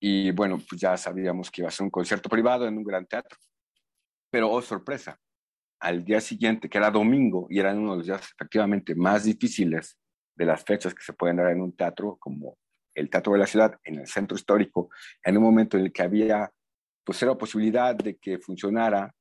Y 0.00 0.30
bueno, 0.30 0.56
pues 0.56 0.80
ya 0.80 0.96
sabíamos 0.96 1.50
que 1.50 1.60
iba 1.60 1.68
a 1.68 1.70
ser 1.70 1.84
un 1.84 1.90
concierto 1.90 2.30
privado 2.30 2.66
en 2.66 2.78
un 2.78 2.84
gran 2.84 3.04
teatro. 3.04 3.36
Pero, 4.30 4.50
oh 4.50 4.62
sorpresa, 4.62 5.20
al 5.80 6.04
día 6.04 6.20
siguiente, 6.20 6.68
que 6.68 6.78
era 6.78 6.90
domingo, 6.90 7.46
y 7.50 7.58
era 7.58 7.74
uno 7.74 7.92
de 7.92 7.96
los 7.98 8.06
días 8.06 8.32
efectivamente 8.32 8.94
más 8.94 9.24
difíciles 9.24 9.98
de 10.34 10.44
las 10.44 10.64
fechas 10.64 10.94
que 10.94 11.02
se 11.02 11.12
pueden 11.12 11.36
dar 11.36 11.50
en 11.50 11.60
un 11.60 11.74
teatro, 11.74 12.16
como 12.18 12.58
el 12.94 13.10
Teatro 13.10 13.34
de 13.34 13.38
la 13.38 13.46
Ciudad, 13.46 13.78
en 13.84 13.98
el 14.00 14.06
centro 14.06 14.36
histórico, 14.36 14.88
en 15.22 15.36
un 15.36 15.42
momento 15.42 15.76
en 15.76 15.84
el 15.84 15.92
que 15.92 16.02
había 16.02 16.50
pues 17.04 17.22
era 17.22 17.38
posibilidad 17.38 17.94
de 17.94 18.16
que 18.16 18.38
funcionara. 18.38 19.14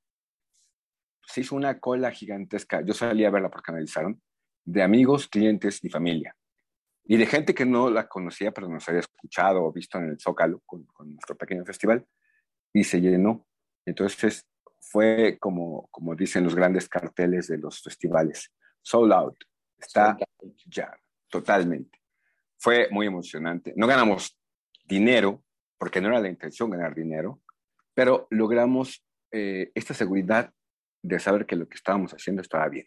Se 1.28 1.42
hizo 1.42 1.56
una 1.56 1.80
cola 1.80 2.10
gigantesca, 2.10 2.82
yo 2.82 2.94
salí 2.94 3.24
a 3.26 3.30
verla 3.30 3.52
porque 3.52 3.72
analizaron, 3.72 4.20
de 4.64 4.82
amigos, 4.82 5.28
clientes 5.28 5.84
y 5.84 5.90
familia. 5.90 6.36
Y 7.04 7.18
de 7.18 7.28
gente 7.28 7.54
que 7.54 7.66
no 7.66 7.92
la 7.92 8.08
conocía, 8.08 8.52
pero 8.52 8.68
nos 8.68 8.88
había 8.90 9.02
escuchado 9.02 9.64
o 9.64 9.72
visto 9.72 10.00
en 10.00 10.06
el 10.06 10.20
Zócalo 10.20 10.62
con, 10.66 10.86
con 10.86 11.14
nuestro 11.14 11.38
pequeño 11.38 11.64
festival. 11.64 12.04
Y 12.74 12.84
se 12.84 13.00
llenó. 13.00 13.46
Entonces 13.86 14.48
fue 14.92 15.38
como, 15.40 15.88
como 15.92 16.16
dicen 16.16 16.44
los 16.44 16.56
grandes 16.56 16.88
carteles 16.88 17.48
de 17.48 17.58
los 17.58 17.82
festivales. 17.82 18.52
Sold 18.82 19.12
out. 19.12 19.38
Está 19.78 20.18
ya, 20.66 20.96
totalmente. 21.30 22.00
Fue 22.58 22.88
muy 22.92 23.08
emocionante. 23.08 23.74
No 23.76 23.88
ganamos 23.88 24.38
dinero, 24.86 25.44
porque 25.78 26.00
no 26.00 26.08
era 26.08 26.20
la 26.20 26.30
intención 26.30 26.70
ganar 26.70 26.96
dinero, 26.96 27.42
pero 27.94 28.28
logramos 28.30 29.04
eh, 29.32 29.72
esta 29.74 29.94
seguridad 29.94 30.54
de 31.02 31.20
saber 31.20 31.46
que 31.46 31.56
lo 31.56 31.68
que 31.68 31.76
estábamos 31.76 32.12
haciendo 32.14 32.42
estaba 32.42 32.68
bien. 32.70 32.86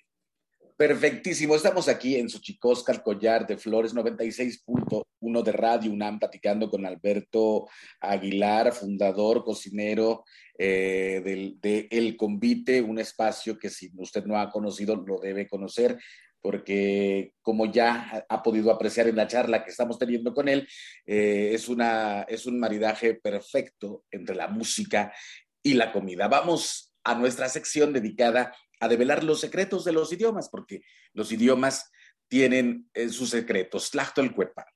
Perfectísimo. 0.79 1.57
Estamos 1.57 1.88
aquí 1.88 2.14
en 2.14 2.31
Xochicóscar, 2.31 3.03
Collar 3.03 3.49
de 3.49 3.57
Flores 3.57 3.93
96.1 3.97 5.43
de 5.43 5.51
Radio 5.51 5.91
UNAM, 5.91 6.21
platicando 6.21 6.71
con 6.71 6.87
Alberto 6.87 7.67
Aguilar, 7.99 8.73
fundador, 8.73 9.43
cocinero 9.43 10.23
eh, 10.57 11.21
del, 11.25 11.61
de 11.61 11.88
El 11.91 12.17
Convite, 12.17 12.81
un 12.81 13.01
espacio 13.01 13.59
que 13.59 13.71
si 13.71 13.91
usted 13.97 14.25
no 14.25 14.38
ha 14.38 14.53
conocido, 14.53 14.95
lo 14.95 15.19
debe 15.19 15.49
conocer 15.49 15.99
porque 16.41 17.33
como 17.43 17.67
ya 17.73 18.25
ha 18.29 18.43
podido 18.45 18.71
apreciar 18.71 19.09
en 19.09 19.17
la 19.17 19.27
charla 19.27 19.64
que 19.64 19.73
estamos 19.73 19.99
teniendo 19.99 20.33
con 20.33 20.47
él, 20.47 20.69
eh, 21.05 21.51
es, 21.55 21.69
una, 21.69 22.23
es 22.23 22.47
un 22.47 22.61
maridaje 22.61 23.14
perfecto 23.14 24.05
entre 24.12 24.37
la 24.37 24.47
música 24.47 25.12
y 25.61 25.75
la 25.75 25.91
comida. 25.91 26.29
Vamos 26.29 26.95
a 27.03 27.17
nuestra 27.17 27.49
sección 27.49 27.93
dedicada 27.93 28.55
a 28.81 28.88
develar 28.88 29.25
los 29.25 29.41
secretos 29.41 29.85
de 29.85 29.93
los 29.93 30.12
idiomas, 30.12 30.49
porque 30.49 30.83
los 31.12 31.33
idiomas 31.33 31.91
tienen 32.29 32.88
eh, 32.95 33.09
sus 33.09 33.31
secretos. 33.31 33.91
Tlachtolcuepa. 33.91 34.67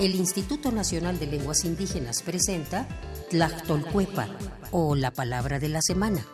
El 0.00 0.14
Instituto 0.16 0.72
Nacional 0.72 1.18
de 1.18 1.26
Lenguas 1.26 1.64
Indígenas 1.64 2.22
presenta 2.22 2.88
Tlachtolcuepa, 3.30 4.28
o 4.72 4.96
la 4.96 5.12
palabra 5.12 5.58
de 5.60 5.68
la 5.68 5.82
semana. 5.82 6.26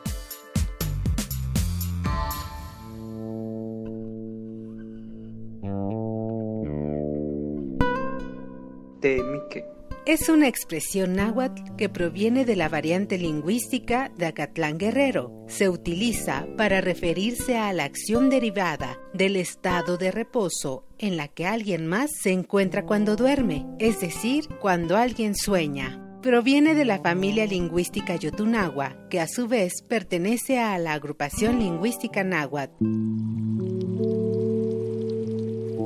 Es 10.10 10.28
una 10.28 10.48
expresión 10.48 11.14
náhuatl 11.14 11.76
que 11.76 11.88
proviene 11.88 12.44
de 12.44 12.56
la 12.56 12.68
variante 12.68 13.16
lingüística 13.16 14.10
de 14.18 14.26
Acatlán 14.26 14.76
Guerrero. 14.76 15.30
Se 15.46 15.68
utiliza 15.68 16.48
para 16.56 16.80
referirse 16.80 17.56
a 17.56 17.72
la 17.72 17.84
acción 17.84 18.28
derivada 18.28 18.98
del 19.14 19.36
estado 19.36 19.98
de 19.98 20.10
reposo 20.10 20.84
en 20.98 21.16
la 21.16 21.28
que 21.28 21.46
alguien 21.46 21.86
más 21.86 22.10
se 22.20 22.32
encuentra 22.32 22.86
cuando 22.86 23.14
duerme, 23.14 23.68
es 23.78 24.00
decir, 24.00 24.48
cuando 24.60 24.96
alguien 24.96 25.36
sueña. 25.36 26.04
Proviene 26.22 26.74
de 26.74 26.86
la 26.86 26.98
familia 26.98 27.46
lingüística 27.46 28.16
yotunagua, 28.16 29.06
que 29.10 29.20
a 29.20 29.28
su 29.28 29.46
vez 29.46 29.74
pertenece 29.88 30.58
a 30.58 30.76
la 30.80 30.94
agrupación 30.94 31.60
lingüística 31.60 32.24
náhuatl. 32.24 32.84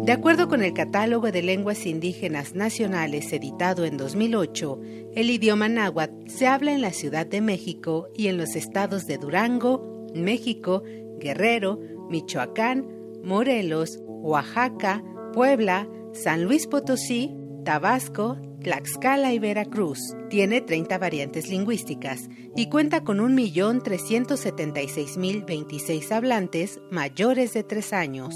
De 0.04 0.12
acuerdo 0.12 0.48
con 0.48 0.62
el 0.62 0.74
Catálogo 0.74 1.32
de 1.32 1.40
Lenguas 1.40 1.86
Indígenas 1.86 2.54
Nacionales 2.54 3.32
editado 3.32 3.86
en 3.86 3.96
2008, 3.96 4.78
el 5.14 5.30
idioma 5.30 5.70
náhuatl 5.70 6.28
se 6.28 6.46
habla 6.46 6.74
en 6.74 6.82
la 6.82 6.92
Ciudad 6.92 7.26
de 7.26 7.40
México 7.40 8.10
y 8.14 8.26
en 8.26 8.36
los 8.36 8.54
estados 8.54 9.06
de 9.06 9.16
Durango, 9.16 10.06
México, 10.14 10.82
Guerrero, 11.18 11.80
Michoacán, 12.10 12.86
Morelos, 13.22 13.98
Oaxaca, 14.06 15.02
Puebla, 15.32 15.88
San 16.12 16.44
Luis 16.44 16.66
Potosí, 16.66 17.34
Tabasco, 17.64 18.36
Tlaxcala 18.60 19.32
y 19.32 19.38
Veracruz. 19.38 20.00
Tiene 20.28 20.60
30 20.60 20.98
variantes 20.98 21.48
lingüísticas 21.48 22.28
y 22.54 22.68
cuenta 22.68 23.04
con 23.04 23.20
1.376.026 23.20 26.12
hablantes 26.12 26.78
mayores 26.90 27.54
de 27.54 27.64
3 27.64 27.92
años. 27.94 28.34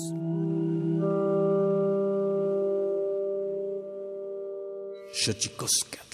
Chatikoska. 5.19 6.08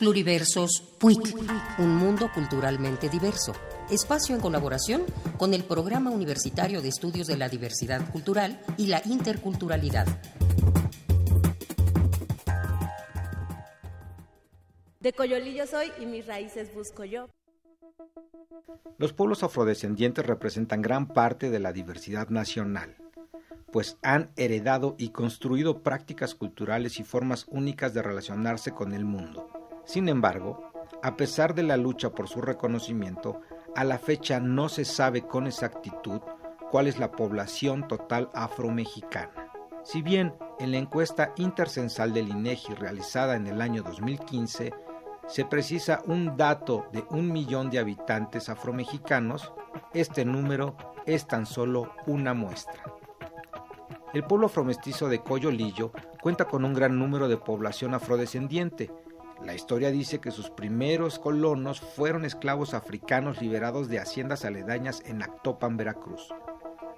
Pluriversos 0.00 0.82
PUIC, 0.98 1.36
un 1.78 1.94
mundo 1.94 2.28
culturalmente 2.34 3.08
diverso. 3.08 3.52
Espacio 3.90 4.34
en 4.34 4.40
colaboración 4.40 5.04
con 5.38 5.54
el 5.54 5.62
Programa 5.62 6.10
Universitario 6.10 6.82
de 6.82 6.88
Estudios 6.88 7.28
de 7.28 7.36
la 7.36 7.48
Diversidad 7.48 8.10
Cultural 8.10 8.60
y 8.76 8.88
la 8.88 9.02
Interculturalidad. 9.04 10.08
De 14.98 15.12
Coyolillo 15.12 15.68
soy 15.68 15.92
y 16.00 16.06
mis 16.06 16.26
raíces 16.26 16.74
busco 16.74 17.04
yo. 17.04 17.28
Los 18.98 19.12
pueblos 19.12 19.44
afrodescendientes 19.44 20.26
representan 20.26 20.82
gran 20.82 21.06
parte 21.06 21.50
de 21.50 21.60
la 21.60 21.72
diversidad 21.72 22.28
nacional 22.30 22.96
pues 23.74 23.98
han 24.02 24.30
heredado 24.36 24.94
y 24.98 25.08
construido 25.08 25.82
prácticas 25.82 26.36
culturales 26.36 27.00
y 27.00 27.02
formas 27.02 27.44
únicas 27.50 27.92
de 27.92 28.02
relacionarse 28.02 28.70
con 28.70 28.94
el 28.94 29.04
mundo. 29.04 29.50
Sin 29.84 30.08
embargo, 30.08 30.70
a 31.02 31.16
pesar 31.16 31.56
de 31.56 31.64
la 31.64 31.76
lucha 31.76 32.10
por 32.10 32.28
su 32.28 32.40
reconocimiento, 32.40 33.40
a 33.74 33.82
la 33.82 33.98
fecha 33.98 34.38
no 34.38 34.68
se 34.68 34.84
sabe 34.84 35.22
con 35.22 35.48
exactitud 35.48 36.20
cuál 36.70 36.86
es 36.86 37.00
la 37.00 37.10
población 37.10 37.88
total 37.88 38.30
afromexicana. 38.32 39.50
Si 39.82 40.02
bien 40.02 40.36
en 40.60 40.70
la 40.70 40.78
encuesta 40.78 41.32
intercensal 41.34 42.14
del 42.14 42.28
INEGI 42.28 42.74
realizada 42.74 43.34
en 43.34 43.48
el 43.48 43.60
año 43.60 43.82
2015 43.82 44.72
se 45.26 45.44
precisa 45.46 46.00
un 46.06 46.36
dato 46.36 46.86
de 46.92 47.04
un 47.10 47.32
millón 47.32 47.70
de 47.70 47.80
habitantes 47.80 48.48
afromexicanos, 48.48 49.52
este 49.94 50.24
número 50.24 50.76
es 51.06 51.26
tan 51.26 51.44
solo 51.44 51.90
una 52.06 52.34
muestra. 52.34 52.93
El 54.14 54.22
pueblo 54.22 54.46
afromestizo 54.46 55.08
de 55.08 55.18
Coyolillo 55.18 55.90
cuenta 56.22 56.44
con 56.44 56.64
un 56.64 56.72
gran 56.72 57.00
número 57.00 57.26
de 57.26 57.36
población 57.36 57.94
afrodescendiente. 57.94 58.92
La 59.42 59.54
historia 59.54 59.90
dice 59.90 60.20
que 60.20 60.30
sus 60.30 60.50
primeros 60.50 61.18
colonos 61.18 61.80
fueron 61.80 62.24
esclavos 62.24 62.74
africanos 62.74 63.42
liberados 63.42 63.88
de 63.88 63.98
haciendas 63.98 64.44
aledañas 64.44 65.02
en 65.04 65.20
Actopan, 65.20 65.76
Veracruz. 65.76 66.32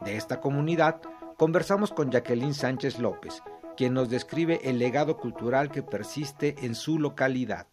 De 0.04 0.18
esta 0.18 0.42
comunidad 0.42 1.00
conversamos 1.38 1.90
con 1.90 2.10
Jacqueline 2.10 2.52
Sánchez 2.52 2.98
López, 2.98 3.42
quien 3.78 3.94
nos 3.94 4.10
describe 4.10 4.60
el 4.64 4.78
legado 4.78 5.16
cultural 5.16 5.70
que 5.70 5.82
persiste 5.82 6.66
en 6.66 6.74
su 6.74 6.98
localidad 6.98 7.66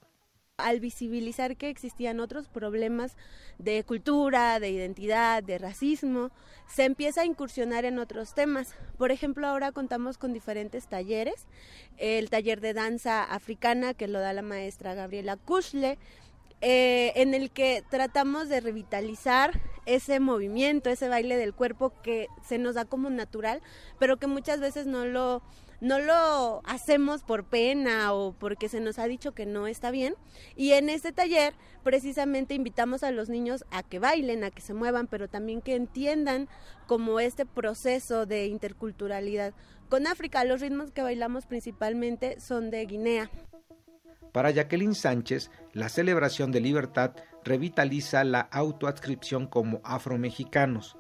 al 0.57 0.79
visibilizar 0.79 1.57
que 1.57 1.69
existían 1.69 2.19
otros 2.19 2.47
problemas 2.47 3.17
de 3.57 3.83
cultura, 3.83 4.59
de 4.59 4.69
identidad, 4.69 5.41
de 5.41 5.57
racismo, 5.57 6.29
se 6.67 6.85
empieza 6.85 7.21
a 7.21 7.25
incursionar 7.25 7.85
en 7.85 7.97
otros 7.97 8.35
temas. 8.35 8.75
Por 8.99 9.11
ejemplo, 9.11 9.47
ahora 9.47 9.71
contamos 9.71 10.19
con 10.19 10.31
diferentes 10.31 10.87
talleres. 10.87 11.47
El 11.97 12.29
taller 12.29 12.61
de 12.61 12.73
danza 12.73 13.23
africana 13.23 13.95
que 13.95 14.07
lo 14.07 14.19
da 14.19 14.31
la 14.31 14.43
maestra 14.43 14.93
Gabriela 14.93 15.37
Kushle, 15.37 15.97
eh, 16.61 17.13
en 17.15 17.33
el 17.33 17.49
que 17.49 17.83
tratamos 17.89 18.47
de 18.47 18.61
revitalizar 18.61 19.59
ese 19.87 20.19
movimiento, 20.19 20.91
ese 20.91 21.09
baile 21.09 21.35
del 21.35 21.55
cuerpo 21.55 21.91
que 22.03 22.27
se 22.43 22.59
nos 22.59 22.75
da 22.75 22.85
como 22.85 23.09
natural, 23.09 23.61
pero 23.97 24.17
que 24.17 24.27
muchas 24.27 24.59
veces 24.59 24.85
no 24.85 25.05
lo 25.05 25.41
no 25.83 25.99
lo 25.99 26.61
hacemos 26.63 27.23
por 27.23 27.43
pena 27.43 28.13
o 28.13 28.31
porque 28.31 28.69
se 28.69 28.79
nos 28.79 28.99
ha 28.99 29.05
dicho 29.05 29.33
que 29.33 29.45
no 29.45 29.67
está 29.67 29.91
bien. 29.91 30.15
Y 30.55 30.71
en 30.71 30.89
este 30.89 31.11
taller 31.11 31.53
precisamente 31.83 32.53
invitamos 32.53 33.03
a 33.03 33.11
los 33.11 33.27
niños 33.27 33.65
a 33.69 33.83
que 33.83 33.99
bailen, 33.99 34.45
a 34.45 34.49
que 34.49 34.61
se 34.61 34.73
muevan, 34.73 35.07
pero 35.07 35.27
también 35.27 35.61
que 35.61 35.75
entiendan 35.75 36.47
como 36.87 37.19
este 37.19 37.45
proceso 37.45 38.25
de 38.25 38.47
interculturalidad. 38.47 39.53
Con 39.89 40.07
África 40.07 40.45
los 40.45 40.61
ritmos 40.61 40.91
que 40.91 41.01
bailamos 41.01 41.45
principalmente 41.45 42.39
son 42.39 42.71
de 42.71 42.85
Guinea. 42.85 43.29
Para 44.31 44.51
Jacqueline 44.51 44.95
Sánchez, 44.95 45.51
la 45.73 45.89
celebración 45.89 46.53
de 46.53 46.61
libertad 46.61 47.11
revitaliza 47.43 48.23
la 48.23 48.39
autoadscripción 48.39 49.47
como 49.47 49.81
afromexicanos. 49.83 50.95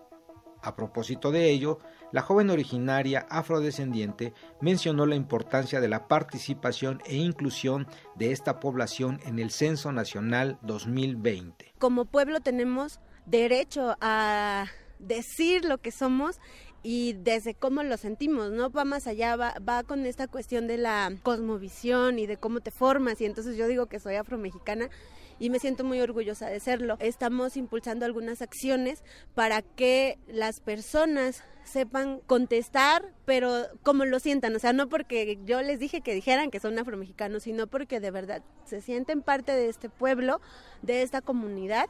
A 0.63 0.77
propósito 0.77 1.31
de 1.31 1.49
ello, 1.49 1.79
la 2.13 2.21
joven 2.21 2.49
originaria 2.49 3.27
afrodescendiente 3.29 4.33
mencionó 4.61 5.05
la 5.05 5.15
importancia 5.15 5.81
de 5.81 5.89
la 5.89 6.07
participación 6.07 7.01
e 7.05 7.17
inclusión 7.17 7.85
de 8.15 8.31
esta 8.31 8.61
población 8.61 9.19
en 9.25 9.39
el 9.39 9.51
Censo 9.51 9.91
Nacional 9.91 10.57
2020. 10.61 11.73
Como 11.79 12.05
pueblo 12.05 12.39
tenemos 12.39 13.01
derecho 13.25 13.97
a 13.99 14.67
decir 14.99 15.65
lo 15.65 15.79
que 15.79 15.91
somos 15.91 16.39
y 16.81 17.13
desde 17.13 17.55
cómo 17.55 17.83
lo 17.83 17.97
sentimos, 17.97 18.51
¿no? 18.51 18.69
Va 18.69 18.85
más 18.85 19.05
allá, 19.07 19.35
va, 19.35 19.55
va, 19.67 19.83
con 19.83 20.05
esta 20.05 20.27
cuestión 20.27 20.67
de 20.67 20.77
la 20.77 21.11
cosmovisión 21.23 22.19
y 22.19 22.25
de 22.25 22.37
cómo 22.37 22.61
te 22.61 22.71
formas 22.71 23.19
y 23.19 23.25
entonces 23.25 23.57
yo 23.57 23.67
digo 23.67 23.87
que 23.87 23.99
soy 23.99 24.15
afromexicana 24.15 24.89
y 25.43 25.49
me 25.49 25.59
siento 25.59 25.83
muy 25.83 25.99
orgullosa 25.99 26.47
de 26.47 26.61
serlo. 26.61 26.95
Estamos 27.01 27.57
impulsando 27.57 28.05
algunas 28.05 28.41
acciones 28.41 29.03
para 29.35 29.61
que 29.61 30.17
las 30.25 30.61
personas 30.61 31.43
sepan 31.65 32.21
contestar, 32.27 33.11
pero 33.25 33.67
como 33.81 34.05
lo 34.05 34.21
sientan, 34.21 34.55
o 34.55 34.59
sea, 34.59 34.71
no 34.71 34.87
porque 34.87 35.37
yo 35.43 35.61
les 35.61 35.81
dije 35.81 35.99
que 35.99 36.13
dijeran 36.15 36.49
que 36.49 36.61
son 36.61 36.79
afromexicanos, 36.79 37.43
sino 37.43 37.67
porque 37.67 37.99
de 37.99 38.09
verdad 38.09 38.41
se 38.63 38.79
sienten 38.79 39.21
parte 39.21 39.51
de 39.51 39.67
este 39.67 39.89
pueblo, 39.89 40.39
de 40.81 41.01
esta 41.01 41.19
comunidad 41.19 41.89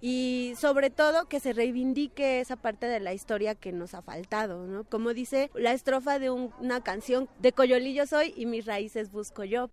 y 0.00 0.54
sobre 0.56 0.88
todo 0.88 1.28
que 1.28 1.40
se 1.40 1.52
reivindique 1.52 2.40
esa 2.40 2.56
parte 2.56 2.86
de 2.86 3.00
la 3.00 3.12
historia 3.12 3.54
que 3.54 3.72
nos 3.72 3.92
ha 3.92 4.00
faltado, 4.00 4.66
¿no? 4.66 4.84
Como 4.84 5.12
dice 5.12 5.50
la 5.54 5.74
estrofa 5.74 6.18
de 6.18 6.30
una 6.30 6.82
canción 6.82 7.28
de 7.38 7.52
Coyolillo 7.52 8.06
soy 8.06 8.32
y 8.34 8.46
mis 8.46 8.64
raíces 8.64 9.12
busco 9.12 9.44
yo. 9.44 9.68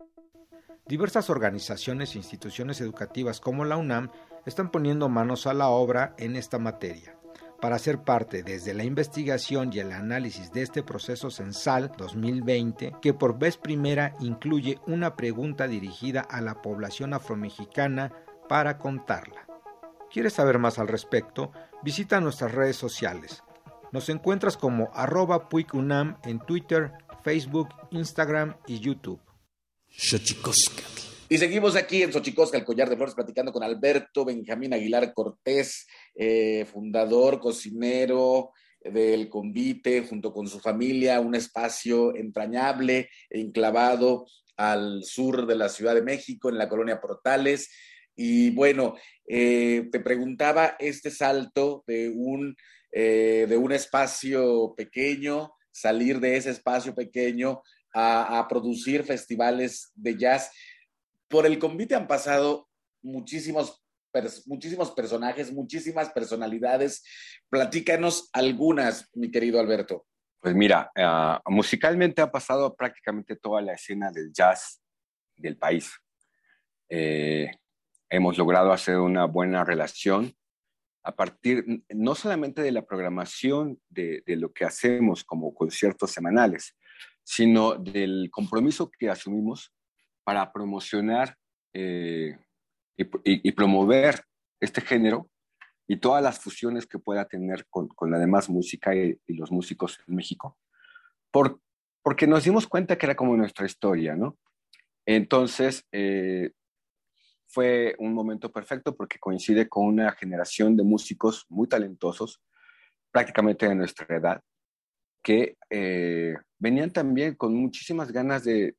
Diversas 0.87 1.29
organizaciones 1.29 2.15
e 2.15 2.17
instituciones 2.17 2.81
educativas 2.81 3.39
como 3.39 3.65
la 3.65 3.77
UNAM 3.77 4.11
están 4.45 4.71
poniendo 4.71 5.09
manos 5.09 5.47
a 5.47 5.53
la 5.53 5.69
obra 5.69 6.15
en 6.17 6.35
esta 6.35 6.59
materia. 6.59 7.15
Para 7.61 7.77
ser 7.77 7.99
parte 7.99 8.41
desde 8.41 8.73
la 8.73 8.83
investigación 8.83 9.71
y 9.71 9.79
el 9.79 9.91
análisis 9.91 10.51
de 10.51 10.63
este 10.63 10.81
proceso 10.81 11.29
censal 11.29 11.91
2020, 11.95 12.95
que 13.01 13.13
por 13.13 13.37
vez 13.37 13.57
primera 13.57 14.15
incluye 14.19 14.79
una 14.87 15.15
pregunta 15.15 15.67
dirigida 15.67 16.21
a 16.21 16.41
la 16.41 16.61
población 16.61 17.13
afromexicana 17.13 18.11
para 18.49 18.79
contarla. 18.79 19.45
¿Quieres 20.11 20.33
saber 20.33 20.57
más 20.57 20.79
al 20.79 20.87
respecto? 20.87 21.51
Visita 21.83 22.19
nuestras 22.19 22.51
redes 22.51 22.75
sociales. 22.75 23.43
Nos 23.91 24.09
encuentras 24.09 24.57
como 24.57 24.89
arroba 24.93 25.47
puicunam 25.47 26.17
en 26.23 26.39
Twitter, 26.39 26.91
Facebook, 27.23 27.69
Instagram 27.91 28.55
y 28.65 28.79
YouTube. 28.79 29.21
Y 31.29 31.37
seguimos 31.37 31.75
aquí 31.75 32.03
en 32.03 32.11
Xochicosca, 32.11 32.57
el 32.57 32.65
collar 32.65 32.89
de 32.89 32.97
flores, 32.97 33.15
platicando 33.15 33.53
con 33.53 33.63
Alberto 33.63 34.25
Benjamín 34.25 34.73
Aguilar 34.73 35.13
Cortés, 35.13 35.87
eh, 36.13 36.65
fundador, 36.65 37.39
cocinero 37.39 38.51
del 38.83 39.29
convite, 39.29 40.01
junto 40.01 40.33
con 40.33 40.47
su 40.47 40.59
familia, 40.59 41.21
un 41.21 41.35
espacio 41.35 42.15
entrañable 42.15 43.09
enclavado 43.29 44.25
al 44.57 45.03
sur 45.03 45.45
de 45.45 45.55
la 45.55 45.69
Ciudad 45.69 45.95
de 45.95 46.01
México, 46.01 46.49
en 46.49 46.57
la 46.57 46.67
colonia 46.67 46.99
Portales. 46.99 47.69
Y 48.15 48.51
bueno, 48.51 48.95
eh, 49.25 49.87
te 49.91 49.99
preguntaba 49.99 50.75
este 50.79 51.11
salto 51.11 51.83
de 51.87 52.09
un, 52.09 52.55
eh, 52.91 53.45
de 53.47 53.57
un 53.57 53.71
espacio 53.71 54.73
pequeño, 54.75 55.53
salir 55.71 56.19
de 56.19 56.35
ese 56.35 56.49
espacio 56.49 56.93
pequeño 56.93 57.61
a, 57.93 58.45
producir 58.49 59.03
festivales 59.03 59.91
de 59.95 60.17
jazz. 60.17 60.51
Por 61.27 61.45
el 61.45 61.59
convite 61.59 61.95
han 61.95 62.07
pasado 62.07 62.69
muchísimos, 63.01 63.83
muchísimos 64.45 64.91
personajes, 64.91 65.51
muchísimas 65.51 66.09
personalidades. 66.09 67.03
Platícanos 67.49 68.29
algunas, 68.33 69.09
mi 69.13 69.31
querido 69.31 69.59
Alberto. 69.59 70.05
Pues 70.39 70.55
mira, 70.55 70.91
ah, 70.97 71.41
musicalmente 71.45 72.21
ha 72.21 72.31
pasado 72.31 72.75
prácticamente 72.75 73.35
toda 73.35 73.61
la 73.61 73.73
escena 73.73 74.11
del 74.11 74.33
jazz 74.33 74.81
del 75.35 75.57
país. 75.57 75.91
Eh, 76.89 77.51
hemos 78.09 78.37
logrado 78.37 78.73
hacer 78.73 78.97
una 78.97 79.25
buena 79.25 79.63
relación 79.63 80.35
a 81.03 81.15
partir 81.15 81.83
no 81.89 82.15
solamente 82.15 82.61
de 82.61 82.71
la 82.71 82.85
programación 82.85 83.79
de, 83.89 84.23
lo 84.27 84.53
que 84.53 84.65
hacemos 84.65 85.23
como 85.23 85.53
conciertos 85.53 86.11
semanales, 86.11 86.75
sino 87.23 87.75
del 87.75 88.29
compromiso 88.31 88.89
que 88.89 89.09
asumimos 89.09 89.73
para 90.23 90.51
promocionar 90.51 91.35
eh, 91.73 92.37
y, 92.97 93.51
promover 93.53 94.23
este 94.59 94.81
género 94.81 95.29
y 95.87 95.97
todas 95.97 96.21
las 96.21 96.39
fusiones 96.39 96.85
que 96.85 96.99
pueda 96.99 97.25
tener 97.25 97.65
con, 97.69 97.89
la 98.09 98.19
demás 98.19 98.49
música 98.49 98.95
y, 98.95 99.19
los 99.27 99.51
músicos 99.51 99.99
en 100.07 100.15
México, 100.15 100.57
por, 101.31 101.59
porque 102.03 102.27
nos 102.27 102.43
dimos 102.43 102.67
cuenta 102.67 102.97
que 102.97 103.05
era 103.05 103.15
como 103.15 103.35
nuestra 103.35 103.65
historia, 103.65 104.15
¿no? 104.15 104.37
Entonces, 105.05 105.85
eh, 105.91 106.51
fue 107.47 107.95
un 107.97 108.13
momento 108.13 108.51
perfecto 108.51 108.95
porque 108.95 109.19
coincide 109.19 109.67
con 109.67 109.85
una 109.85 110.11
generación 110.13 110.77
de 110.77 110.83
músicos 110.83 111.45
muy 111.49 111.67
talentosos, 111.67 112.41
prácticamente 113.11 113.67
de 113.67 113.75
nuestra 113.75 114.15
edad, 114.15 114.41
que 115.23 115.57
eh, 115.69 116.35
venían 116.59 116.91
también 116.91 117.35
con 117.35 117.53
muchísimas 117.53 118.11
ganas 118.11 118.43
de, 118.43 118.75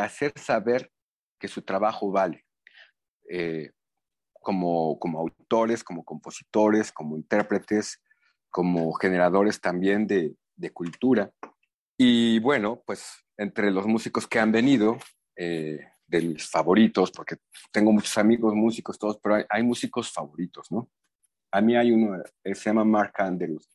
hacer 0.00 0.32
saber 0.36 0.90
que 1.38 1.48
su 1.48 1.62
trabajo 1.62 2.10
vale, 2.10 2.44
eh, 3.28 3.70
como, 4.32 4.98
como 4.98 5.20
autores, 5.20 5.84
como 5.84 6.04
compositores, 6.04 6.90
como 6.92 7.16
intérpretes, 7.16 8.02
como 8.50 8.92
generadores 8.94 9.60
también 9.60 10.06
de, 10.06 10.36
cultura. 10.72 11.30
Y 11.98 12.38
bueno, 12.40 12.82
pues 12.86 13.06
entre 13.36 13.70
los 13.70 13.86
músicos 13.86 14.26
que 14.26 14.38
han 14.38 14.52
venido, 14.52 14.96
eh, 15.36 15.78
de 16.06 16.22
mis 16.22 16.48
favoritos, 16.48 17.10
porque 17.10 17.36
tengo 17.72 17.92
muchos 17.92 18.16
amigos 18.18 18.54
músicos 18.54 18.98
todos, 18.98 19.18
pero 19.22 19.36
hay, 19.36 19.44
hay, 19.48 19.62
músicos 19.62 20.12
favoritos, 20.12 20.70
¿no? 20.70 20.88
A 21.50 21.60
mí 21.60 21.76
hay 21.76 21.92
uno, 21.92 22.22
se 22.44 22.54
llama 22.54 22.84
Mark 22.84 23.14
Andrews, 23.16 23.68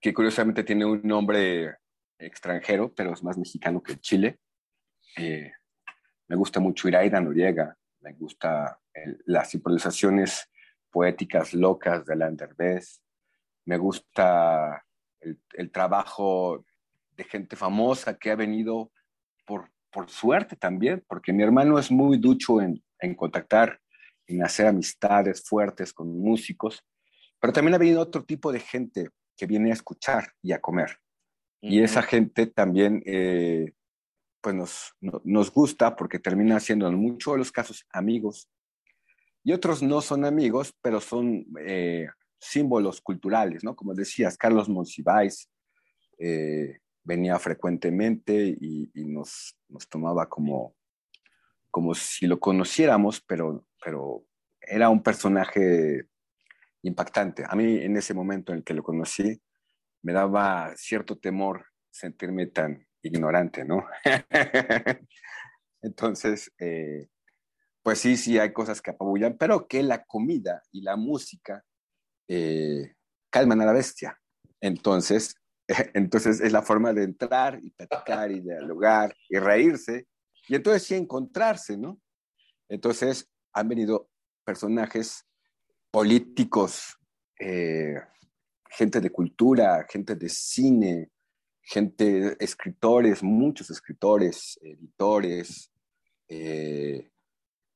que 0.00 0.14
curiosamente 0.14 0.64
tiene 0.64 0.84
un 0.84 1.00
nombre 1.02 1.76
extranjero, 2.18 2.92
pero 2.94 3.12
es 3.12 3.22
más 3.22 3.36
mexicano 3.38 3.82
que 3.82 3.98
Chile. 3.98 4.38
Eh, 5.16 5.52
me 6.28 6.36
gusta 6.36 6.60
mucho 6.60 6.88
Iraida 6.88 7.20
Noriega, 7.20 7.76
me 8.00 8.12
gusta 8.12 8.78
las 9.26 9.54
improvisaciones 9.54 10.48
poéticas 10.90 11.54
locas 11.54 12.04
de 12.04 12.16
Lander 12.16 12.54
Bess, 12.56 13.00
me 13.64 13.76
gusta 13.76 14.84
el, 15.20 15.70
trabajo 15.70 16.64
de 17.12 17.24
gente 17.24 17.56
famosa 17.56 18.18
que 18.18 18.30
ha 18.30 18.36
venido 18.36 18.90
por, 19.46 19.70
por 19.90 20.08
suerte 20.08 20.56
también, 20.56 21.04
porque 21.06 21.32
mi 21.32 21.42
hermano 21.42 21.78
es 21.78 21.90
muy 21.90 22.18
ducho 22.18 22.60
en, 22.60 22.82
en 23.00 23.14
contactar, 23.14 23.80
en 24.26 24.42
hacer 24.42 24.66
amistades 24.66 25.46
fuertes 25.46 25.92
con 25.92 26.18
músicos, 26.18 26.84
pero 27.40 27.52
también 27.52 27.74
ha 27.74 27.78
venido 27.78 28.00
otro 28.00 28.24
tipo 28.24 28.52
de 28.52 28.60
gente 28.60 29.10
que 29.38 29.46
viene 29.46 29.70
a 29.70 29.74
escuchar 29.74 30.34
y 30.42 30.52
a 30.52 30.60
comer. 30.60 30.98
Y 31.60 31.82
esa 31.82 32.02
gente 32.02 32.46
también 32.46 33.02
eh, 33.06 33.72
pues 34.42 34.54
nos, 34.54 34.94
nos 35.24 35.50
gusta 35.50 35.96
porque 35.96 36.18
termina 36.18 36.60
siendo 36.60 36.86
en 36.86 36.96
muchos 36.96 37.32
de 37.34 37.38
los 37.38 37.50
casos 37.50 37.86
amigos 37.90 38.48
y 39.48 39.52
otros 39.52 39.82
no 39.82 40.02
son 40.02 40.26
amigos, 40.26 40.74
pero 40.82 41.00
son 41.00 41.46
eh, 41.60 42.06
símbolos 42.38 43.00
culturales, 43.00 43.64
¿no? 43.64 43.74
Como 43.74 43.94
decías, 43.94 44.36
Carlos 44.36 44.68
Monsiváis 44.68 45.48
eh, 46.18 46.80
venía 47.02 47.38
frecuentemente 47.38 48.54
y, 48.60 48.90
nos, 48.94 49.56
nos, 49.68 49.88
tomaba 49.88 50.28
como, 50.28 50.74
como 51.70 51.94
si 51.94 52.26
lo 52.26 52.38
conociéramos, 52.38 53.22
pero, 53.22 53.64
pero 53.82 54.24
era 54.60 54.90
un 54.90 55.02
personaje 55.02 56.04
impactante. 56.82 57.44
A 57.48 57.54
mí 57.54 57.78
en 57.78 57.96
ese 57.96 58.14
momento 58.14 58.52
en 58.52 58.58
el 58.58 58.64
que 58.64 58.74
lo 58.74 58.82
conocí, 58.82 59.40
me 60.02 60.12
daba 60.12 60.72
cierto 60.76 61.18
temor 61.18 61.66
sentirme 61.90 62.46
tan 62.46 62.86
ignorante, 63.02 63.64
¿no? 63.64 63.86
Entonces, 65.82 66.52
eh, 66.58 67.08
pues 67.82 68.00
sí, 68.00 68.16
sí 68.16 68.38
hay 68.38 68.52
cosas 68.52 68.82
que 68.82 68.90
apabullan, 68.90 69.36
pero 69.38 69.66
que 69.66 69.82
la 69.82 70.04
comida 70.04 70.62
y 70.72 70.82
la 70.82 70.96
música 70.96 71.64
eh, 72.28 72.94
calman 73.30 73.60
a 73.60 73.66
la 73.66 73.72
bestia. 73.72 74.18
Entonces, 74.60 75.34
entonces 75.94 76.40
es 76.40 76.52
la 76.52 76.62
forma 76.62 76.92
de 76.92 77.04
entrar 77.04 77.60
y 77.62 77.70
platicar 77.70 78.30
y 78.30 78.40
dialogar 78.40 79.14
y 79.28 79.38
reírse 79.38 80.06
y 80.48 80.54
entonces 80.54 80.82
sí 80.82 80.94
encontrarse, 80.94 81.76
¿no? 81.76 82.00
Entonces 82.68 83.30
han 83.52 83.68
venido 83.68 84.08
personajes 84.44 85.27
políticos, 85.98 86.96
eh, 87.40 87.96
gente 88.70 89.00
de 89.00 89.10
cultura, 89.10 89.84
gente 89.90 90.14
de 90.14 90.28
cine, 90.28 91.10
gente, 91.60 92.36
escritores, 92.38 93.20
muchos 93.24 93.68
escritores, 93.70 94.60
editores, 94.62 95.72
eh, 96.28 97.10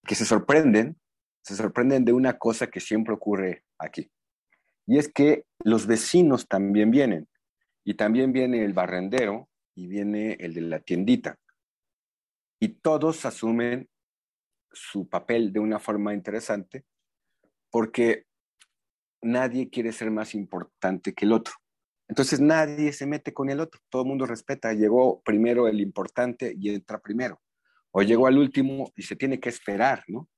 que 0.07 0.15
se 0.15 0.25
sorprenden, 0.25 1.01
se 1.43 1.57
sorprenden 1.57 2.05
de 2.05 2.13
una 2.13 2.39
cosa 2.39 2.69
que 2.69 2.79
siempre 2.79 3.13
ocurre 3.13 3.65
aquí. 3.77 4.09
Y 4.87 4.99
es 4.99 5.13
que 5.13 5.47
los 5.65 5.89
vecinos 5.89 6.47
también 6.47 6.93
vienen. 6.93 7.27
Y 7.83 7.95
también 7.95 8.33
viene 8.33 8.65
el 8.65 8.73
barrendero 8.73 9.49
y 9.75 9.89
viene 9.89 10.35
el 10.39 10.55
de 10.55 10.61
la 10.61 10.79
tiendita. 10.79 11.41
Y 12.61 12.69
todos 12.69 13.25
asumen 13.25 13.89
su 14.71 15.09
papel 15.09 15.53
de 15.53 15.59
una 15.59 15.81
forma 15.81 16.15
interesante 16.15 16.85
porque 17.73 18.27
nadie 19.23 19.71
quiere 19.71 19.93
ser 19.93 20.11
más 20.11 20.35
importante 20.35 21.15
que 21.15 21.25
el 21.25 21.33
otro. 21.33 21.55
Entonces 22.07 22.41
nadie 22.41 22.93
se 22.93 23.07
mete 23.07 23.33
con 23.33 23.49
el 23.49 23.59
otro, 23.59 23.81
todo 23.89 24.03
el 24.03 24.09
mundo 24.09 24.27
respeta. 24.27 24.75
Llegó 24.75 25.23
primero 25.23 25.67
el 25.67 25.81
importante 25.81 26.55
y 26.57 26.69
entra 26.69 27.01
primero. 27.01 27.41
O 27.91 28.03
llegó 28.03 28.27
al 28.27 28.37
último 28.37 28.93
y 28.95 29.03
se 29.03 29.17
tiene 29.17 29.41
que 29.41 29.49
esperar, 29.49 30.05
¿no? 30.09 30.29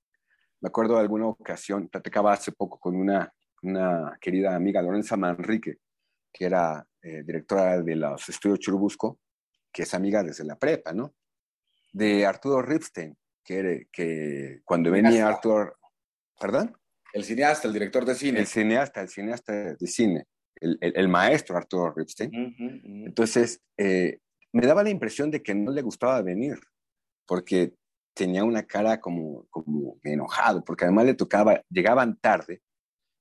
Me 0.61 0.69
acuerdo 0.69 0.95
de 0.95 1.01
alguna 1.01 1.27
ocasión, 1.27 1.89
platicaba 1.89 2.33
hace 2.33 2.53
poco 2.53 2.79
con 2.79 2.95
una, 2.95 3.31
una 3.63 4.17
querida 4.21 4.55
amiga, 4.55 4.81
Lorenza 4.81 5.17
Manrique, 5.17 5.79
que 6.33 6.45
era 6.45 6.87
eh, 7.03 7.23
directora 7.25 7.83
de 7.83 7.97
los 7.97 8.29
estudios 8.29 8.61
Churubusco, 8.61 9.19
que 9.73 9.83
es 9.83 9.93
amiga 9.95 10.23
desde 10.23 10.45
la 10.45 10.57
prepa, 10.57 10.93
¿no? 10.93 11.15
De 11.93 12.25
Arturo 12.25 12.63
Ripstein, 12.63 13.17
que, 13.43 13.89
que 13.93 14.61
cuando 14.65 14.91
venía 14.91 15.29
Arturo, 15.29 15.77
¿perdón? 16.39 16.77
El 17.15 17.23
cineasta, 17.23 17.69
el 17.69 17.75
director 17.75 18.05
de 18.05 18.15
cine. 18.17 18.41
El 18.41 18.47
cineasta, 18.49 19.01
el 19.01 19.09
cineasta 19.09 19.53
de 19.53 19.87
cine, 19.87 20.27
el, 20.61 21.09
maestro 21.09 21.57
Arturo 21.57 21.95
Ripstein. 21.95 22.57
Entonces, 23.07 23.63
eh, 23.79 24.19
me 24.53 24.67
daba 24.67 24.83
la 24.83 24.91
impresión 24.91 25.31
de 25.31 25.41
que 25.41 25.55
no 25.55 25.71
le 25.71 25.81
gustaba 25.81 26.21
venir, 26.23 26.59
porque 27.25 27.73
tenía 28.15 28.43
una 28.43 28.65
cara 28.65 29.01
como, 29.01 29.47
como 29.51 29.97
enojado, 30.03 30.65
porque 30.65 30.87
además 30.87 31.07
le 31.07 31.15
tocaba, 31.15 31.63
llegaban 31.71 32.19
tarde, 32.21 32.63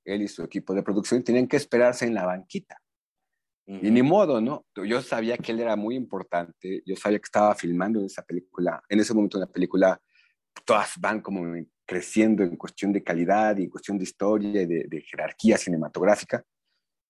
él 0.05 0.23
y 0.23 0.27
su 0.27 0.41
equipo 0.41 0.73
de 0.73 0.81
producción 0.81 1.23
tenían 1.23 1.47
que 1.47 1.57
esperarse 1.57 2.05
en 2.05 2.15
la 2.15 2.25
banquita. 2.25 2.79
Y 3.65 3.91
ni 3.91 4.01
modo, 4.01 4.41
¿no? 4.41 4.65
Yo 4.75 5.01
sabía 5.01 5.37
que 5.37 5.53
él 5.53 5.59
era 5.61 5.75
muy 5.75 5.95
importante, 5.95 6.81
yo 6.85 6.95
sabía 6.95 7.19
que 7.19 7.27
estaba 7.27 7.53
filmando 7.55 8.03
esa 8.03 8.23
película, 8.23 8.83
en 8.89 8.99
ese 8.99 9.13
momento 9.13 9.39
la 9.39 9.47
película, 9.47 10.01
todas 10.65 10.95
van 10.99 11.21
como 11.21 11.45
creciendo 11.93 12.41
en 12.43 12.57
cuestión 12.57 12.91
de 12.91 13.03
calidad 13.03 13.55
y 13.57 13.65
en 13.65 13.69
cuestión 13.69 13.99
de 13.99 14.03
historia 14.03 14.63
y 14.63 14.65
de, 14.65 15.01
jerarquía 15.01 15.57
cinematográfica. 15.57 16.43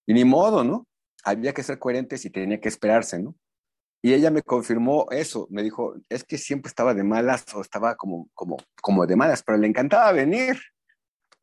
Y 0.06 0.12
ni 0.12 0.24
modo, 0.24 0.62
¿no? 0.62 0.86
Había 1.24 1.54
que 1.54 1.62
ser 1.62 1.78
coherentes 1.78 2.22
y 2.26 2.30
tenía 2.30 2.60
que 2.60 2.68
esperarse, 2.68 3.18
¿no? 3.18 3.34
Y 4.02 4.12
ella 4.12 4.30
me 4.30 4.42
confirmó 4.42 5.06
eso, 5.10 5.48
me 5.50 5.62
dijo, 5.62 5.94
es 6.10 6.22
que 6.22 6.36
siempre 6.36 6.68
estaba 6.68 6.92
de 6.92 7.02
malas 7.02 7.46
o 7.54 7.62
estaba 7.62 7.96
como, 7.96 8.28
como, 8.34 8.58
como 8.82 9.06
de 9.06 9.16
malas, 9.16 9.42
pero 9.42 9.56
le 9.56 9.66
encantaba 9.66 10.12
venir. 10.12 10.58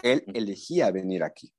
Él 0.03 0.23
elegía 0.35 0.91
venir 0.91 1.23
aquí. 1.23 1.51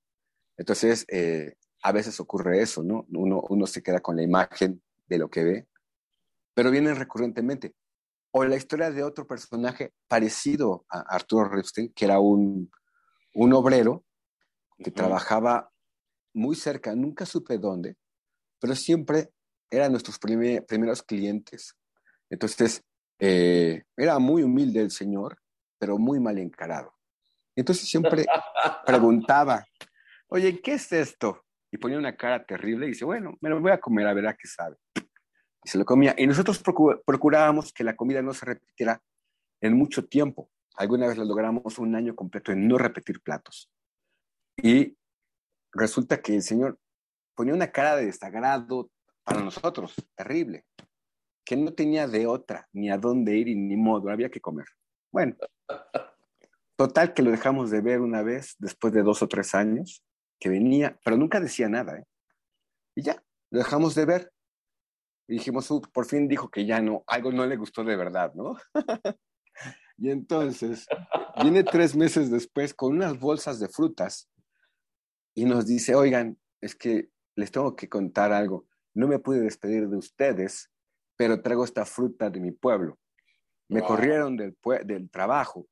Entonces, 0.57 1.05
eh, 1.09 1.55
a 1.83 1.91
veces 1.91 2.21
ocurre 2.21 2.63
eso, 2.63 2.85
¿no? 2.85 3.07
Uno, 3.11 3.43
uno 3.49 3.67
se 3.67 3.83
queda 3.83 3.99
con 3.99 4.15
la 4.15 4.23
imagen 4.23 4.81
de 5.07 5.19
lo 5.19 5.29
que 5.29 5.43
ve, 5.43 5.67
pero 6.55 6.71
vienen 6.71 6.95
recurrentemente. 6.95 7.75
O 8.33 8.45
la 8.45 8.57
historia 8.57 8.91
de 8.91 9.03
otro 9.03 9.27
personaje 9.27 9.93
parecido 10.09 10.85
a 10.89 11.01
Arturo 11.01 11.49
Ripstein, 11.49 11.93
que 11.95 12.05
era 12.05 12.19
un, 12.19 12.71
un 13.35 13.53
obrero 13.53 14.05
que 14.79 14.91
trabajaba 14.91 15.71
muy 16.35 16.57
cerca, 16.57 16.95
nunca 16.95 17.27
supe 17.27 17.59
dónde, 17.59 17.97
pero 18.59 18.75
siempre 18.75 19.31
eran 19.71 19.93
nuestros 19.93 20.19
primeros 20.19 21.03
clientes. 21.03 21.77
Entonces, 22.31 22.83
eh, 23.19 23.83
era 23.97 24.19
muy 24.19 24.43
humilde 24.43 24.81
el 24.81 24.91
señor, 24.91 25.39
pero 25.79 25.99
muy 25.99 26.19
mal 26.19 26.39
encarado. 26.39 26.95
Entonces 27.55 27.89
siempre 27.89 28.25
preguntaba, 28.87 29.65
oye, 30.29 30.61
¿qué 30.61 30.75
es 30.75 30.91
esto? 30.93 31.45
y 31.73 31.79
ponía 31.79 31.99
una 31.99 32.15
cara 32.15 32.45
terrible 32.45 32.87
y 32.87 32.91
dice, 32.91 33.07
bueno, 33.07 33.37
me 33.41 33.49
lo 33.49 33.59
voy 33.59 33.73
a 33.73 33.81
comer 33.81 34.07
a 34.07 34.13
ver 34.13 34.27
a 34.29 34.35
qué 34.35 34.47
sabe. 34.47 34.77
Y 35.65 35.69
se 35.69 35.79
lo 35.79 35.85
comía. 35.85 36.15
Y 36.19 36.27
nosotros 36.27 36.63
procurábamos 37.05 37.73
que 37.73 37.85
la 37.85 37.97
comida 37.97 38.23
no 38.23 38.35
se 38.35 38.47
repitiera 38.47 39.03
en 39.61 39.77
mucho 39.77 40.07
tiempo. 40.07 40.51
Alguna 40.77 41.07
vez 41.07 41.17
lo 41.17 41.25
logramos 41.25 41.79
un 41.79 41.95
año 41.95 42.15
completo 42.17 42.53
en 42.53 42.67
no 42.67 42.79
repetir 42.79 43.21
platos. 43.21 43.71
Y 44.57 44.97
resulta 45.73 46.21
que 46.21 46.35
el 46.35 46.43
Señor 46.43 46.79
ponía 47.35 47.55
una 47.55 47.71
cara 47.71 47.97
de 47.97 48.07
desagrado 48.07 48.91
para 49.25 49.41
nosotros, 49.41 49.95
terrible, 50.17 50.65
que 51.45 51.57
no 51.57 51.73
tenía 51.73 52.07
de 52.07 52.27
otra, 52.27 52.69
ni 52.73 52.91
a 52.91 52.99
dónde 52.99 53.37
ir 53.37 53.57
ni 53.57 53.77
modo, 53.77 54.11
había 54.11 54.31
que 54.31 54.41
comer. 54.41 54.67
Bueno, 55.13 55.37
total 56.77 57.15
que 57.15 57.23
lo 57.23 57.31
dejamos 57.31 57.71
de 57.71 57.81
ver 57.81 58.01
una 58.01 58.23
vez 58.23 58.57
después 58.59 58.93
de 58.93 59.03
dos 59.03 59.23
o 59.23 59.29
tres 59.29 59.55
años 59.55 60.05
que 60.41 60.49
venía, 60.49 60.99
pero 61.05 61.17
nunca 61.17 61.41
decía 61.41 61.69
nada. 61.69 61.99
¿eh? 61.99 62.05
Y 62.97 63.03
ya, 63.03 63.23
lo 63.51 63.59
dejamos 63.59 63.95
de 63.95 64.05
ver. 64.05 64.32
Y 65.29 65.35
dijimos, 65.35 65.71
uh, 65.71 65.81
por 65.93 66.07
fin 66.07 66.29
dijo 66.29 66.51
que 66.51 66.67
ya 66.67 66.81
no, 66.81 67.05
algo 67.07 67.33
no 67.33 67.47
le 67.47 67.57
gustó 67.57 67.85
de 67.85 67.97
verdad, 67.97 68.33
¿no? 68.35 68.57
y 69.97 70.11
entonces 70.11 70.87
viene 71.41 71.63
tres 71.65 71.95
meses 71.95 72.31
después 72.31 72.75
con 72.75 72.95
unas 72.95 73.19
bolsas 73.19 73.61
de 73.61 73.69
frutas 73.69 74.29
y 75.35 75.45
nos 75.45 75.67
dice, 75.67 75.95
oigan, 75.95 76.39
es 76.61 76.75
que 76.75 77.09
les 77.37 77.51
tengo 77.51 77.75
que 77.75 77.89
contar 77.89 78.33
algo. 78.33 78.67
No 78.95 79.09
me 79.09 79.19
pude 79.19 79.41
despedir 79.41 79.89
de 79.89 79.97
ustedes, 79.97 80.71
pero 81.17 81.41
traigo 81.41 81.65
esta 81.65 81.85
fruta 81.85 82.29
de 82.29 82.41
mi 82.41 82.53
pueblo. 82.53 82.99
Me 83.69 83.81
corrieron 83.81 84.37
del, 84.37 84.55
del 84.85 85.11
trabajo 85.11 85.67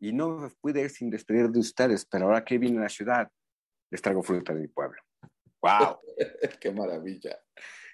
y 0.00 0.12
no 0.12 0.30
me 0.30 0.50
pude 0.50 0.80
ir 0.80 0.90
sin 0.90 1.10
despedir 1.10 1.48
de 1.50 1.60
ustedes, 1.60 2.04
pero 2.06 2.24
ahora 2.24 2.44
que 2.44 2.58
vine 2.58 2.78
a 2.78 2.82
la 2.82 2.88
ciudad, 2.88 3.30
les 3.90 4.02
traigo 4.02 4.22
fruta 4.22 4.54
de 4.54 4.62
mi 4.62 4.68
pueblo. 4.68 5.00
¡Wow! 5.62 6.00
¡Qué 6.60 6.72
maravilla! 6.72 7.38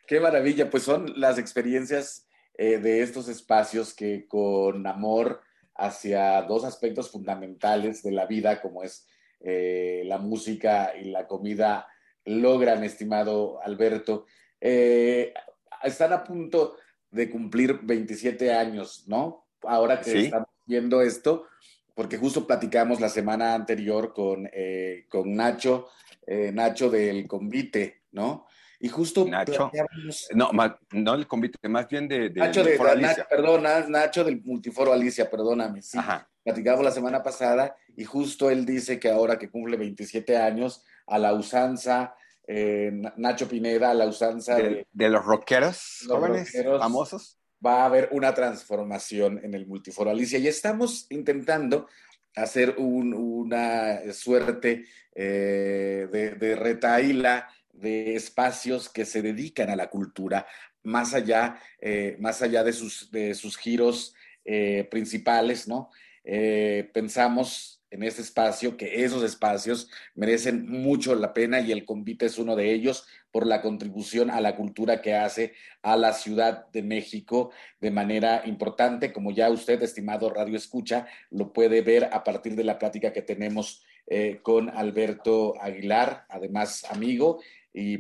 ¡Qué 0.06 0.20
maravilla! 0.20 0.70
Pues 0.70 0.84
son 0.84 1.18
las 1.18 1.36
experiencias 1.38 2.28
eh, 2.54 2.78
de 2.78 3.02
estos 3.02 3.28
espacios 3.28 3.92
que 3.92 4.28
con 4.28 4.86
amor 4.86 5.40
hacia 5.74 6.42
dos 6.42 6.64
aspectos 6.64 7.10
fundamentales 7.10 8.02
de 8.02 8.12
la 8.12 8.26
vida, 8.26 8.62
como 8.62 8.84
es 8.84 9.06
eh, 9.40 10.04
la 10.06 10.18
música 10.18 10.92
y 10.96 11.10
la 11.10 11.26
comida, 11.26 11.88
logran, 12.24 12.84
estimado 12.84 13.60
Alberto. 13.62 14.26
Eh, 14.60 15.34
están 15.82 16.12
a 16.12 16.22
punto 16.22 16.76
de 17.10 17.28
cumplir 17.28 17.80
27 17.82 18.52
años, 18.52 19.04
¿no? 19.08 19.48
Ahora 19.62 20.00
que 20.00 20.26
estamos 20.26 20.48
viendo 20.66 21.02
esto, 21.02 21.46
porque 21.94 22.16
justo 22.16 22.46
platicamos 22.46 23.00
la 23.00 23.08
semana 23.08 23.54
anterior 23.54 24.12
con, 24.12 24.48
con 25.08 25.34
Nacho 25.34 25.88
Nacho 26.26 26.90
del 26.90 27.26
convite, 27.26 28.02
¿no? 28.12 28.46
Y 28.80 28.88
justo 28.88 29.24
Nacho, 29.26 29.70
no, 30.34 30.50
no 30.92 31.14
el 31.14 31.26
convite, 31.26 31.68
más 31.68 31.88
bien 31.88 32.08
de, 32.08 32.30
Nacho 32.30 32.62
de, 32.62 32.78
perdón, 33.28 33.64
Nacho 33.88 34.22
del 34.24 34.42
Multiforo 34.42 34.92
Alicia, 34.92 35.30
perdóname, 35.30 35.82
sí. 35.82 35.98
Platicamos 36.44 36.84
la 36.84 36.92
semana 36.92 37.22
pasada 37.22 37.74
y 37.96 38.04
justo 38.04 38.50
él 38.50 38.64
dice 38.64 39.00
que 39.00 39.10
ahora 39.10 39.38
que 39.38 39.50
cumple 39.50 39.76
27 39.76 40.36
años, 40.36 40.84
a 41.06 41.18
la 41.18 41.32
usanza, 41.32 42.14
eh, 42.46 42.92
Nacho 43.16 43.48
Pineda, 43.48 43.90
a 43.90 43.94
la 43.94 44.06
usanza 44.06 44.56
de, 44.56 44.86
los 44.92 45.24
rockeros 45.24 46.04
jóvenes, 46.06 46.52
famosos. 46.78 47.38
Va 47.64 47.82
a 47.82 47.86
haber 47.86 48.10
una 48.12 48.34
transformación 48.34 49.40
en 49.42 49.54
el 49.54 49.66
Multiforo 49.66 50.10
Alicia 50.10 50.38
y 50.38 50.46
estamos 50.46 51.06
intentando 51.10 51.88
hacer 52.34 52.74
una 52.76 54.12
suerte 54.12 54.84
eh, 55.14 56.06
de, 56.12 56.32
de 56.32 56.54
retaíla 56.54 57.48
de 57.78 58.16
espacios 58.16 58.88
que 58.88 59.04
se 59.04 59.22
dedican 59.22 59.70
a 59.70 59.76
la 59.76 59.90
cultura, 59.90 60.46
más 60.86 61.14
allá, 61.14 61.60
eh, 61.80 62.16
más 62.20 62.40
allá 62.42 62.64
de, 62.64 62.72
sus, 62.72 63.10
de 63.10 63.34
sus 63.34 63.56
giros 63.56 64.14
eh, 64.44 64.86
principales, 64.90 65.66
¿no? 65.68 65.90
Eh, 66.24 66.90
pensamos 66.94 67.82
en 67.90 68.02
este 68.02 68.22
espacio 68.22 68.76
que 68.76 69.04
esos 69.04 69.22
espacios 69.22 69.88
merecen 70.14 70.68
mucho 70.68 71.14
la 71.14 71.32
pena 71.32 71.60
y 71.60 71.70
el 71.70 71.84
convite 71.84 72.26
es 72.26 72.38
uno 72.38 72.56
de 72.56 72.72
ellos 72.72 73.06
por 73.30 73.46
la 73.46 73.62
contribución 73.62 74.30
a 74.30 74.40
la 74.40 74.56
cultura 74.56 75.02
que 75.02 75.14
hace 75.14 75.54
a 75.82 75.96
la 75.96 76.12
Ciudad 76.12 76.66
de 76.72 76.82
México 76.82 77.50
de 77.80 77.90
manera 77.90 78.42
importante, 78.44 79.12
como 79.12 79.30
ya 79.30 79.50
usted, 79.50 79.82
estimado 79.82 80.30
Radio 80.30 80.56
Escucha, 80.56 81.06
lo 81.30 81.52
puede 81.52 81.82
ver 81.82 82.08
a 82.12 82.24
partir 82.24 82.56
de 82.56 82.64
la 82.64 82.78
plática 82.78 83.12
que 83.12 83.22
tenemos 83.22 83.84
con 84.42 84.70
Alberto 84.70 85.60
Aguilar, 85.60 86.26
además 86.28 86.84
amigo, 86.90 87.40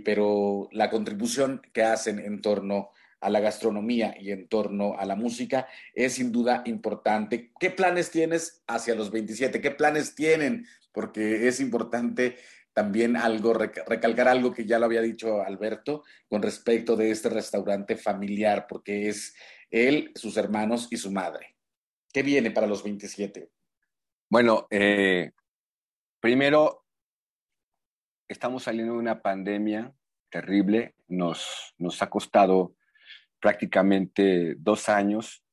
pero 0.04 0.68
la 0.72 0.88
contribución 0.88 1.60
que 1.72 1.82
hacen 1.82 2.18
en 2.18 2.40
torno 2.40 2.90
a 3.20 3.30
la 3.30 3.40
gastronomía 3.40 4.14
y 4.18 4.30
en 4.30 4.48
torno 4.48 4.98
a 4.98 5.04
la 5.04 5.16
música 5.16 5.68
es 5.94 6.14
sin 6.14 6.32
duda 6.32 6.62
importante. 6.66 7.50
¿Qué 7.58 7.70
planes 7.70 8.10
tienes 8.10 8.62
hacia 8.66 8.94
los 8.94 9.10
27? 9.10 9.60
¿Qué 9.60 9.70
planes 9.70 10.14
tienen? 10.14 10.66
Porque 10.92 11.48
es 11.48 11.60
importante 11.60 12.36
también 12.72 13.16
algo, 13.16 13.54
recalcar 13.54 14.28
algo 14.28 14.52
que 14.52 14.66
ya 14.66 14.78
lo 14.78 14.86
había 14.86 15.00
dicho 15.00 15.42
Alberto 15.42 16.04
con 16.28 16.42
respecto 16.42 16.94
de 16.94 17.10
este 17.10 17.28
restaurante 17.30 17.96
familiar, 17.96 18.66
porque 18.68 19.08
es 19.08 19.34
él, 19.70 20.12
sus 20.14 20.36
hermanos 20.36 20.88
y 20.90 20.96
su 20.96 21.10
madre. 21.10 21.56
¿Qué 22.12 22.22
viene 22.22 22.50
para 22.50 22.66
los 22.66 22.82
27? 22.82 23.50
Bueno, 24.28 24.66
eh, 24.70 25.32
primero 26.20 26.85
estamos 28.28 28.64
saliendo 28.64 28.94
de 28.94 28.98
una 28.98 29.22
pandemia 29.22 29.94
terrible, 30.30 30.94
nos, 31.08 31.74
nos 31.78 32.02
ha 32.02 32.10
costado 32.10 32.74
prácticamente 33.40 34.54
dos 34.58 34.88
años 34.88 35.44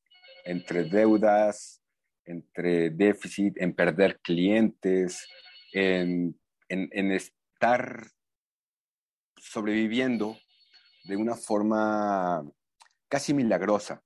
entre 0.46 0.84
deudas, 0.84 1.82
entre 2.26 2.90
déficit, 2.90 3.56
en 3.58 3.74
perder 3.74 4.20
clientes, 4.22 5.28
en, 5.74 6.40
en, 6.70 7.12
estar 7.12 8.08
sobreviviendo 9.38 10.38
de 11.06 11.18
una 11.18 11.36
forma 11.36 12.44
casi 13.10 13.34
milagrosa, 13.34 14.04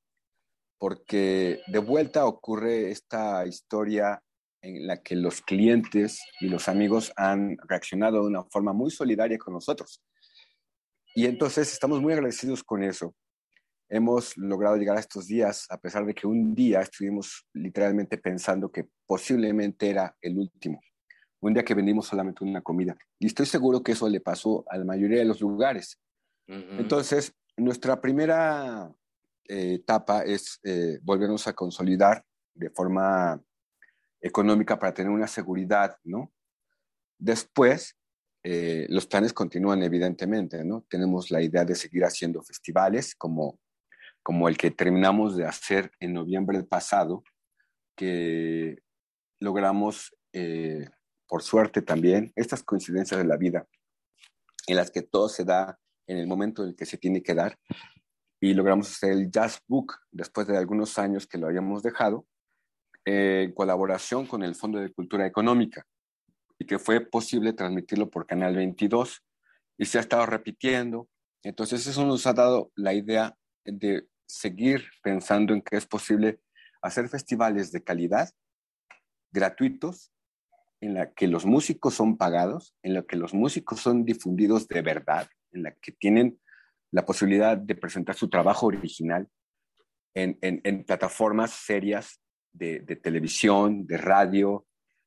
porque 0.78 1.62
de 1.68 1.80
vuelta 1.80 2.26
ocurre 2.26 2.92
esta 2.92 3.46
historia 3.46 4.22
en 4.68 4.86
la 4.86 5.02
que 5.02 5.16
los 5.16 5.42
clientes 5.42 6.22
y 6.42 6.50
los 6.50 6.68
amigos 6.68 7.12
han 7.16 7.58
reaccionado 7.68 8.22
de 8.22 8.28
una 8.28 8.44
forma 8.44 8.74
muy 8.74 8.92
solidaria 8.92 9.38
con 9.38 9.54
nosotros. 9.54 10.04
Y 11.16 11.26
entonces 11.26 11.72
estamos 11.72 12.02
muy 12.02 12.14
agradecidos 12.14 12.64
con 12.64 12.84
eso. 12.84 13.16
Hemos 13.90 14.36
logrado 14.38 14.76
llegar 14.76 14.98
a 14.98 15.00
estos 15.00 15.28
días, 15.28 15.66
a 15.70 15.80
pesar 15.80 16.06
de 16.06 16.14
que 16.14 16.28
un 16.28 16.54
día 16.54 16.82
estuvimos 16.82 17.48
literalmente 17.54 18.18
pensando 18.18 18.70
que 18.70 18.90
posiblemente 19.06 19.90
era 19.90 20.16
el 20.22 20.38
último. 20.38 20.82
Un 21.40 21.54
día 21.54 21.64
que 21.64 21.74
vendimos 21.74 22.08
solamente 22.08 22.44
una 22.44 22.62
comida. 22.62 22.98
Y 23.20 23.28
estoy 23.28 23.46
seguro 23.46 23.82
que 23.82 23.94
eso 23.94 24.10
le 24.10 24.20
pasó 24.20 24.66
a 24.68 24.78
la 24.78 24.84
mayoría 24.84 25.20
de 25.20 25.26
los 25.26 25.40
lugares. 25.40 25.98
Entonces, 26.48 27.34
nuestra 27.56 28.00
primera 28.00 28.94
eh, 29.48 29.76
etapa 29.76 30.24
es 30.24 30.60
eh, 30.64 31.00
volvernos 31.02 31.48
a 31.48 31.54
consolidar 31.54 32.24
de 32.54 32.70
forma 32.70 33.42
económica 34.22 34.80
para 34.80 34.94
tener 34.94 35.12
una 35.12 35.28
seguridad, 35.28 35.98
¿no? 36.04 36.32
Después, 37.20 37.98
eh, 38.44 38.86
los 38.90 39.08
planes 39.08 39.34
continúan 39.34 39.84
evidentemente, 39.84 40.64
¿no? 40.64 40.86
Tenemos 40.90 41.32
la 41.32 41.42
idea 41.42 41.66
de 41.66 41.76
seguir 41.76 42.06
haciendo 42.06 42.42
festivales 42.42 43.16
como, 43.16 43.60
como 44.24 44.48
el 44.48 44.58
que 44.58 44.72
terminamos 44.72 45.36
de 45.36 45.46
hacer 45.46 45.92
en 46.00 46.14
noviembre 46.14 46.64
pasado, 46.64 47.24
que 47.96 48.78
logramos, 49.40 50.16
eh, 50.34 50.90
por 51.28 51.44
suerte 51.44 51.82
también, 51.82 52.32
estas 52.36 52.64
coincidencias 52.64 53.20
de 53.20 53.26
la 53.28 53.38
vida, 53.38 53.68
en 54.68 54.76
las 54.76 54.92
que 54.92 55.02
todo 55.02 55.30
se 55.30 55.44
da 55.44 55.80
en 56.08 56.18
el 56.18 56.28
momento 56.28 56.64
en 56.64 56.70
el 56.70 56.76
que 56.76 56.86
se 56.86 56.98
tiene 56.98 57.22
que 57.22 57.34
dar, 57.34 57.58
y 58.40 58.54
logramos 58.54 58.92
hacer 58.92 59.12
el 59.12 59.32
Jazz 59.32 59.62
Book 59.68 59.96
después 60.12 60.48
de 60.48 60.58
algunos 60.58 60.98
años 61.00 61.26
que 61.26 61.38
lo 61.38 61.48
habíamos 61.48 61.82
dejado, 61.84 62.28
en 63.10 63.54
colaboración 63.54 64.26
con 64.26 64.44
el 64.44 64.54
Fondo 64.54 64.80
de 64.80 64.92
Cultura 64.92 65.26
Económica 65.26 65.88
y 66.60 66.66
que 66.66 66.78
fue 66.78 67.00
posible 67.00 67.54
transmitirlo 67.54 68.10
por 68.10 68.28
Canal 68.28 68.58
22 68.58 69.24
y 69.78 69.86
se 69.86 69.98
ha 69.98 70.02
estado 70.02 70.26
repitiendo. 70.26 71.08
Entonces 71.42 71.88
eso 71.88 72.06
nos 72.06 72.28
ha 72.28 72.34
dado 72.34 72.70
la 72.76 72.94
idea 72.94 73.34
de 73.64 74.08
seguir 74.26 74.90
pensando 75.02 75.54
en 75.54 75.62
que 75.62 75.78
es 75.78 75.86
posible 75.86 76.42
hacer 76.82 77.08
festivales 77.08 77.72
de 77.72 77.82
calidad, 77.82 78.30
gratuitos, 79.32 80.12
en 80.82 80.96
la 80.96 81.14
que 81.14 81.28
los 81.28 81.46
músicos 81.46 81.94
son 81.94 82.18
pagados, 82.18 82.76
en 82.84 82.94
la 82.94 83.04
que 83.04 83.16
los 83.16 83.34
músicos 83.34 83.80
son 83.80 84.04
difundidos 84.04 84.68
de 84.68 84.82
verdad, 84.82 85.30
en 85.54 85.64
la 85.64 85.72
que 85.72 85.94
tienen 85.94 86.42
la 86.92 87.06
posibilidad 87.06 87.58
de 87.58 87.76
presentar 87.76 88.16
su 88.16 88.30
trabajo 88.30 88.66
original 88.66 89.30
en, 90.14 90.38
en, 90.42 90.60
en 90.66 90.84
plataformas 90.84 91.52
serias 91.52 92.20
de, 92.58 92.96
televisión, 92.96 93.86
de 93.86 93.98
radio, 93.98 94.66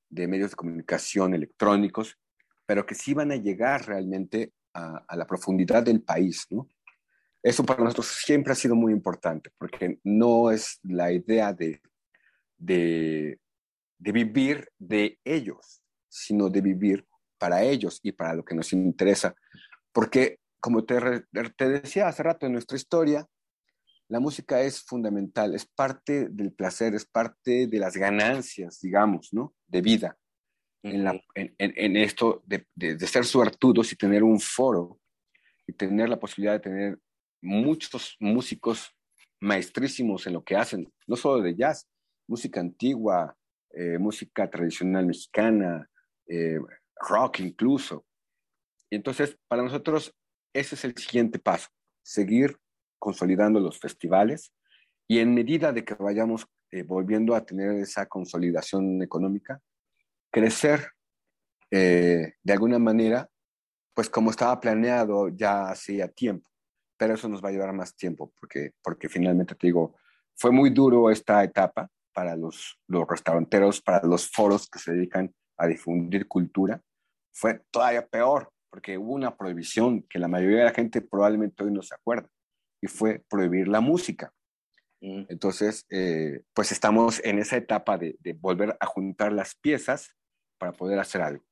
de 0.09 0.29
medios 0.29 0.51
de 0.51 0.57
comunicación 0.57 1.35
electrónicos, 1.35 2.19
pero 2.67 2.87
que 2.87 2.95
sí 2.95 3.15
van 3.15 3.33
a 3.33 3.37
llegar 3.37 3.87
realmente 3.87 4.53
a, 4.75 5.17
la 5.17 5.27
profundidad 5.27 5.83
del 5.83 6.03
país, 6.03 6.47
¿no? 6.51 6.69
Eso 7.43 7.65
para 7.65 7.83
nosotros 7.83 8.07
siempre 8.23 8.53
ha 8.53 8.57
sido 8.57 8.75
muy 8.75 8.93
importante, 8.93 9.51
porque 9.57 9.99
no 10.05 10.51
es 10.51 10.79
la 10.83 11.11
idea 11.11 11.55
de, 11.55 11.81
de, 12.59 13.39
vivir 13.99 14.69
de 14.79 15.19
ellos, 15.25 15.83
sino 16.09 16.51
de 16.51 16.61
vivir 16.61 17.07
para 17.39 17.63
ellos 17.63 17.99
y 18.03 18.13
para 18.13 18.35
lo 18.35 18.45
que 18.45 18.55
nos 18.55 18.73
interesa. 18.75 19.35
Porque, 19.91 20.39
como 20.61 20.85
te, 20.85 21.25
te 21.57 21.69
decía 21.69 22.09
hace 22.09 22.23
rato 22.23 22.45
en 22.45 22.53
nuestra 22.53 22.77
historia, 22.77 23.27
la 24.11 24.19
música 24.19 24.61
es 24.61 24.83
fundamental, 24.83 25.55
es 25.55 25.65
parte 25.65 26.29
del 26.31 26.53
placer, 26.53 26.97
es 26.97 27.07
parte 27.07 27.69
de 27.69 27.79
las 27.79 27.97
ganancias, 27.97 28.81
digamos, 28.81 29.33
¿no? 29.33 29.55
De 29.69 29.81
vida. 29.81 30.19
en, 30.83 31.97
esto 31.97 32.43
de, 32.45 32.67
ser 33.07 33.25
suertudos 33.25 33.93
y 33.93 33.97
tener 33.97 34.25
un 34.25 34.41
foro 34.41 34.99
y 35.65 35.73
tener 35.75 36.09
la 36.09 36.19
posibilidad 36.19 36.55
de 36.55 36.61
tener 36.61 36.99
muchos 37.41 38.17
músicos 38.19 38.91
maestrísimos 39.39 40.27
en 40.27 40.33
lo 40.33 40.43
que 40.43 40.57
hacen, 40.57 40.93
no 41.07 41.15
solo 41.15 41.41
de 41.41 41.55
jazz, 41.55 41.87
música 42.27 42.59
antigua, 42.59 43.37
eh, 43.71 43.97
música 43.99 44.51
tradicional 44.51 45.07
mexicana, 45.07 45.89
eh, 46.27 46.59
rock 47.09 47.41
incluso. 47.41 48.05
Y 48.91 48.97
entonces, 48.97 49.39
para 49.47 49.63
nosotros, 49.63 50.13
ese 50.53 50.75
es 50.75 50.85
el 50.85 50.97
siguiente 50.97 51.39
paso, 51.39 51.69
seguir 52.03 52.59
consolidando 53.01 53.59
los 53.59 53.81
festivales 53.81 54.53
y 55.09 55.19
en 55.19 55.35
medida 55.35 55.73
de 55.73 55.85
que 55.85 55.95
vayamos 55.95 56.47
eh, 56.71 56.85
volviendo 56.85 57.35
a 57.35 57.45
tener 57.45 57.73
esa 57.73 58.07
consolidación 58.07 59.03
económica, 59.03 59.61
crecer 60.31 60.93
eh, 61.73 62.35
de 62.41 62.53
alguna 62.53 62.79
manera, 62.79 63.29
pues 63.93 64.09
como 64.09 64.31
estaba 64.31 64.61
planeado 64.61 65.29
ya 65.31 65.69
hacía 65.69 66.07
tiempo, 66.07 66.49
pero 66.97 67.15
eso 67.15 67.29
nos 67.29 67.43
va 67.43 67.49
a 67.49 67.53
llevar 67.53 67.73
más 67.73 67.97
tiempo 67.97 68.33
porque, 68.39 68.75
porque 68.85 69.09
finalmente 69.09 69.57
te 69.57 69.67
digo, 69.67 69.97
fue 70.37 70.53
muy 70.53 70.71
duro 70.71 71.11
esta 71.11 71.43
etapa 71.43 71.91
para 72.13 72.37
los, 72.37 72.79
los 72.87 73.09
restauranteros, 73.09 73.83
para 73.83 74.07
los 74.07 74.31
foros 74.31 74.69
que 74.71 74.79
se 74.79 74.93
dedican 74.93 75.35
a 75.57 75.67
difundir 75.67 76.29
cultura, 76.29 76.81
fue 77.33 77.63
todavía 77.73 78.07
peor 78.07 78.53
porque 78.71 78.97
hubo 78.97 79.15
una 79.15 79.37
prohibición 79.37 80.03
que 80.03 80.21
la 80.21 80.29
mayoría 80.29 80.59
de 80.59 80.65
la 80.67 80.75
gente 80.75 81.01
probablemente 81.01 81.65
hoy 81.65 81.73
no 81.73 81.83
se 81.83 81.97
acuerda 81.97 82.29
y 82.81 82.87
fue 82.87 83.23
prohibir 83.29 83.69
la 83.69 83.81
música. 83.81 84.33
Mm. 85.01 85.25
Entonces, 85.29 85.87
eh, 85.91 86.43
pues 86.55 86.73
estamos 86.73 87.21
en 87.25 87.39
esa 87.39 87.57
etapa 87.57 87.99
de, 87.99 88.17
volver 88.39 88.77
a 88.79 88.87
juntar 88.87 89.33
las 89.33 89.55
piezas 89.55 90.17
para 90.59 90.73
poder 90.73 90.99
hacer 90.99 91.23
algo. 91.23 91.45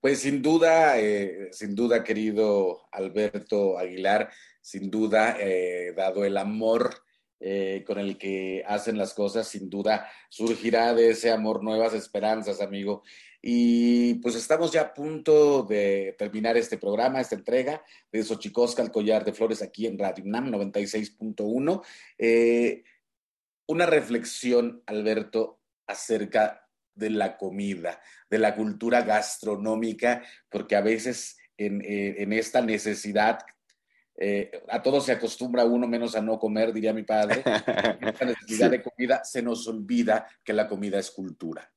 Pues 0.00 0.20
sin 0.20 0.42
duda, 0.42 0.98
eh, 0.98 1.48
sin 1.52 1.74
duda, 1.74 2.04
querido 2.04 2.86
Alberto 2.92 3.78
Aguilar, 3.78 4.30
sin 4.60 4.90
duda, 4.90 5.36
eh, 5.40 5.92
dado 5.96 6.24
el 6.24 6.36
amor 6.36 7.05
eh, 7.38 7.84
con 7.86 7.98
el 7.98 8.16
que 8.16 8.64
hacen 8.66 8.96
las 8.96 9.12
cosas, 9.12 9.46
sin 9.46 9.68
duda 9.68 10.08
surgirá 10.28 10.94
de 10.94 11.10
ese 11.10 11.30
amor 11.30 11.62
nuevas 11.62 11.92
esperanzas, 11.92 12.60
amigo. 12.60 13.02
Y 13.42 14.14
pues 14.14 14.34
estamos 14.34 14.72
ya 14.72 14.80
a 14.80 14.94
punto 14.94 15.62
de 15.62 16.16
terminar 16.18 16.56
este 16.56 16.78
programa, 16.78 17.20
esta 17.20 17.34
entrega 17.34 17.82
de 18.10 18.24
Xochicosca 18.24 18.82
al 18.82 18.90
Collar 18.90 19.24
de 19.24 19.32
Flores 19.32 19.62
aquí 19.62 19.86
en 19.86 19.98
Radio 19.98 20.24
UNAM 20.24 20.50
96.1. 20.50 21.82
Eh, 22.18 22.82
una 23.66 23.86
reflexión, 23.86 24.82
Alberto, 24.86 25.60
acerca 25.86 26.68
de 26.94 27.10
la 27.10 27.36
comida, 27.36 28.00
de 28.30 28.38
la 28.38 28.56
cultura 28.56 29.02
gastronómica, 29.02 30.24
porque 30.48 30.74
a 30.74 30.80
veces 30.80 31.36
en, 31.58 31.82
eh, 31.82 32.22
en 32.22 32.32
esta 32.32 32.62
necesidad 32.62 33.40
eh, 34.18 34.50
a 34.68 34.82
todos 34.82 35.04
se 35.04 35.12
acostumbra 35.12 35.64
uno 35.64 35.86
menos 35.86 36.16
a 36.16 36.22
no 36.22 36.38
comer, 36.38 36.72
diría 36.72 36.92
mi 36.92 37.02
padre. 37.02 37.42
esta 38.00 38.24
necesidad 38.24 38.70
de 38.70 38.82
comida 38.82 39.22
se 39.24 39.42
nos 39.42 39.66
olvida 39.68 40.26
que 40.42 40.52
la 40.52 40.66
comida 40.68 40.98
es 40.98 41.10
cultura. 41.10 41.70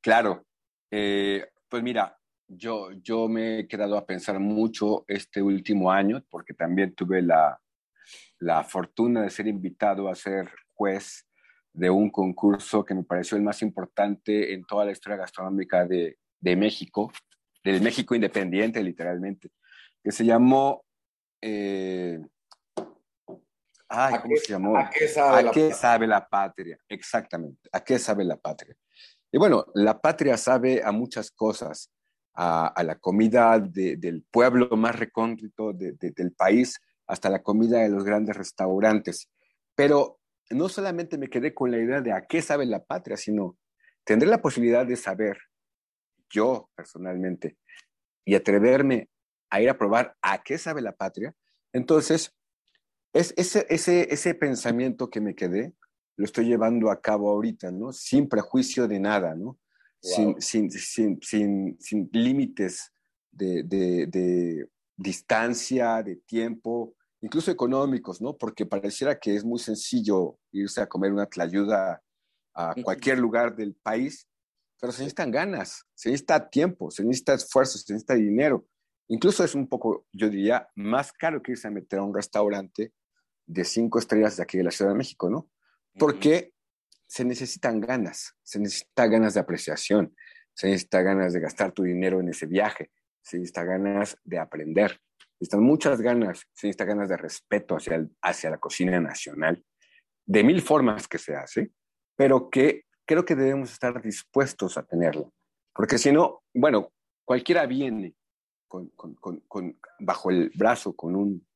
Claro, 0.00 0.46
eh, 0.90 1.46
pues 1.68 1.82
mira, 1.82 2.18
yo, 2.46 2.90
yo 2.92 3.28
me 3.28 3.60
he 3.60 3.68
quedado 3.68 3.96
a 3.96 4.06
pensar 4.06 4.38
mucho 4.38 5.04
este 5.08 5.40
último 5.40 5.90
año, 5.90 6.24
porque 6.28 6.52
también 6.52 6.94
tuve 6.94 7.22
la, 7.22 7.60
la 8.38 8.64
fortuna 8.64 9.22
de 9.22 9.30
ser 9.30 9.46
invitado 9.46 10.08
a 10.08 10.14
ser 10.14 10.50
juez 10.74 11.26
de 11.72 11.88
un 11.88 12.10
concurso 12.10 12.84
que 12.84 12.94
me 12.94 13.04
pareció 13.04 13.36
el 13.36 13.44
más 13.44 13.62
importante 13.62 14.52
en 14.52 14.64
toda 14.64 14.84
la 14.84 14.90
historia 14.90 15.16
gastronómica 15.16 15.86
de, 15.86 16.18
de 16.40 16.56
México, 16.56 17.12
del 17.62 17.80
México 17.80 18.14
independiente, 18.14 18.82
literalmente, 18.82 19.50
que 20.02 20.10
se 20.10 20.24
llamó 20.24 20.82
eh, 21.42 22.20
ay, 23.88 24.14
¿cómo 24.22 24.36
se 24.36 24.52
llamó? 24.52 24.76
¿A 24.76 24.90
qué, 24.90 25.08
sabe, 25.72 26.06
la 26.06 26.26
patria? 26.28 26.78
Exactamente, 26.88 27.68
¿a 27.72 27.82
qué 27.82 27.98
sabe 27.98 28.24
la 28.24 28.36
patria? 28.36 28.76
Y 29.32 29.38
bueno, 29.38 29.66
la 29.74 30.00
patria 30.00 30.36
sabe 30.36 30.82
a 30.84 30.92
muchas 30.92 31.30
cosas, 31.30 31.90
a, 32.34 32.82
la 32.84 32.96
comida 32.96 33.58
del 33.58 34.24
pueblo 34.30 34.76
más 34.76 34.98
recóndito 34.98 35.72
del 35.72 36.32
país, 36.32 36.80
hasta 37.06 37.28
la 37.28 37.42
comida 37.42 37.80
de 37.80 37.88
los 37.88 38.04
grandes 38.04 38.36
restaurantes. 38.36 39.28
Pero 39.74 40.20
no 40.50 40.68
solamente 40.68 41.18
me 41.18 41.28
quedé 41.28 41.54
con 41.54 41.70
la 41.70 41.78
idea 41.78 42.00
de 42.00 42.12
a 42.12 42.26
qué 42.26 42.42
sabe 42.42 42.66
la 42.66 42.84
patria, 42.84 43.16
sino 43.16 43.56
tendré 44.04 44.28
la 44.28 44.42
posibilidad 44.42 44.86
de 44.86 44.96
saber, 44.96 45.38
yo 46.28 46.70
personalmente, 46.74 47.56
y 48.24 48.34
atreverme 48.34 49.08
a 49.50 49.60
ir 49.60 49.68
a 49.68 49.76
probar 49.76 50.16
a 50.22 50.42
qué 50.42 50.56
sabe 50.56 50.80
la 50.80 50.92
patria. 50.92 51.34
Entonces, 51.72 52.34
es 53.12 53.34
ese, 53.36 53.66
ese, 53.68 54.12
ese 54.12 54.34
pensamiento 54.34 55.10
que 55.10 55.20
me 55.20 55.34
quedé, 55.34 55.74
lo 56.16 56.24
estoy 56.24 56.46
llevando 56.46 56.90
a 56.90 57.00
cabo 57.00 57.30
ahorita, 57.30 57.70
¿no? 57.70 57.92
Sin 57.92 58.28
prejuicio 58.28 58.86
de 58.86 59.00
nada, 59.00 59.34
¿no? 59.34 59.58
Sin, 60.02 60.40
sin, 60.40 60.70
sin, 60.70 61.20
sin, 61.20 62.10
límites 62.12 62.92
de, 63.30 63.62
de, 63.64 64.06
de, 64.06 64.68
distancia, 64.96 66.02
de 66.02 66.16
tiempo, 66.16 66.94
incluso 67.20 67.50
económicos, 67.50 68.20
¿no? 68.20 68.36
Porque 68.36 68.66
pareciera 68.66 69.18
que 69.18 69.34
es 69.34 69.44
muy 69.44 69.58
sencillo 69.58 70.38
irse 70.52 70.80
a 70.80 70.88
comer 70.88 71.12
una 71.12 71.26
tlayuda 71.26 72.02
a 72.54 72.74
cualquier 72.82 73.18
lugar 73.18 73.56
del 73.56 73.74
país, 73.74 74.26
pero 74.80 74.92
se 74.92 75.02
necesitan 75.02 75.30
ganas, 75.30 75.86
se 75.94 76.10
necesita 76.10 76.48
tiempo, 76.48 76.90
se 76.90 77.04
necesita 77.04 77.34
esfuerzo, 77.34 77.78
se 77.78 77.92
necesita 77.92 78.14
dinero. 78.14 78.66
Incluso 79.10 79.42
es 79.42 79.56
un 79.56 79.66
poco, 79.66 80.06
yo 80.12 80.28
diría, 80.28 80.68
más 80.76 81.12
caro 81.12 81.42
que 81.42 81.52
irse 81.52 81.66
a 81.66 81.72
meter 81.72 81.98
a 81.98 82.04
un 82.04 82.14
restaurante 82.14 82.92
de 83.44 83.64
cinco 83.64 83.98
estrellas 83.98 84.36
de 84.36 84.44
aquí 84.44 84.56
de 84.56 84.62
la 84.62 84.70
Ciudad 84.70 84.92
de 84.92 84.98
México, 84.98 85.28
¿no? 85.28 85.50
Porque 85.98 86.52
se 87.08 87.24
necesitan 87.24 87.80
ganas, 87.80 88.36
se 88.44 88.60
necesita 88.60 89.08
ganas 89.08 89.34
de 89.34 89.40
apreciación, 89.40 90.14
se 90.54 90.68
necesita 90.68 91.02
ganas 91.02 91.32
de 91.32 91.40
gastar 91.40 91.72
tu 91.72 91.82
dinero 91.82 92.20
en 92.20 92.28
ese 92.28 92.46
viaje, 92.46 92.92
se 93.20 93.38
necesita 93.38 93.64
ganas 93.64 94.16
de 94.22 94.38
aprender, 94.38 94.92
se 94.92 95.26
necesitan 95.40 95.64
muchas 95.64 96.00
ganas, 96.00 96.46
se 96.52 96.68
necesita 96.68 96.84
ganas 96.84 97.08
de 97.08 97.16
respeto 97.16 97.74
hacia, 97.74 98.08
hacia 98.22 98.50
la 98.50 98.58
cocina 98.58 99.00
nacional, 99.00 99.64
de 100.24 100.44
mil 100.44 100.62
formas 100.62 101.08
que 101.08 101.18
se 101.18 101.34
hace, 101.34 101.72
pero 102.14 102.48
que 102.48 102.84
creo 103.04 103.24
que 103.24 103.34
debemos 103.34 103.72
estar 103.72 104.00
dispuestos 104.00 104.78
a 104.78 104.84
tenerlo. 104.84 105.32
Porque 105.74 105.98
si 105.98 106.12
no, 106.12 106.44
bueno, 106.54 106.92
cualquiera 107.24 107.66
viene 107.66 108.14
con, 108.70 109.78
bajo 109.98 110.30
el 110.30 110.50
brazo 110.54 110.94
con 110.94 111.16
un, 111.16 111.46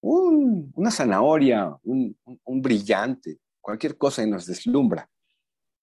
una 0.00 0.90
zanahoria, 0.90 1.76
un, 1.84 2.16
brillante, 2.62 3.38
cualquier 3.60 3.96
cosa 3.96 4.22
y 4.22 4.30
nos 4.30 4.46
deslumbra. 4.46 5.08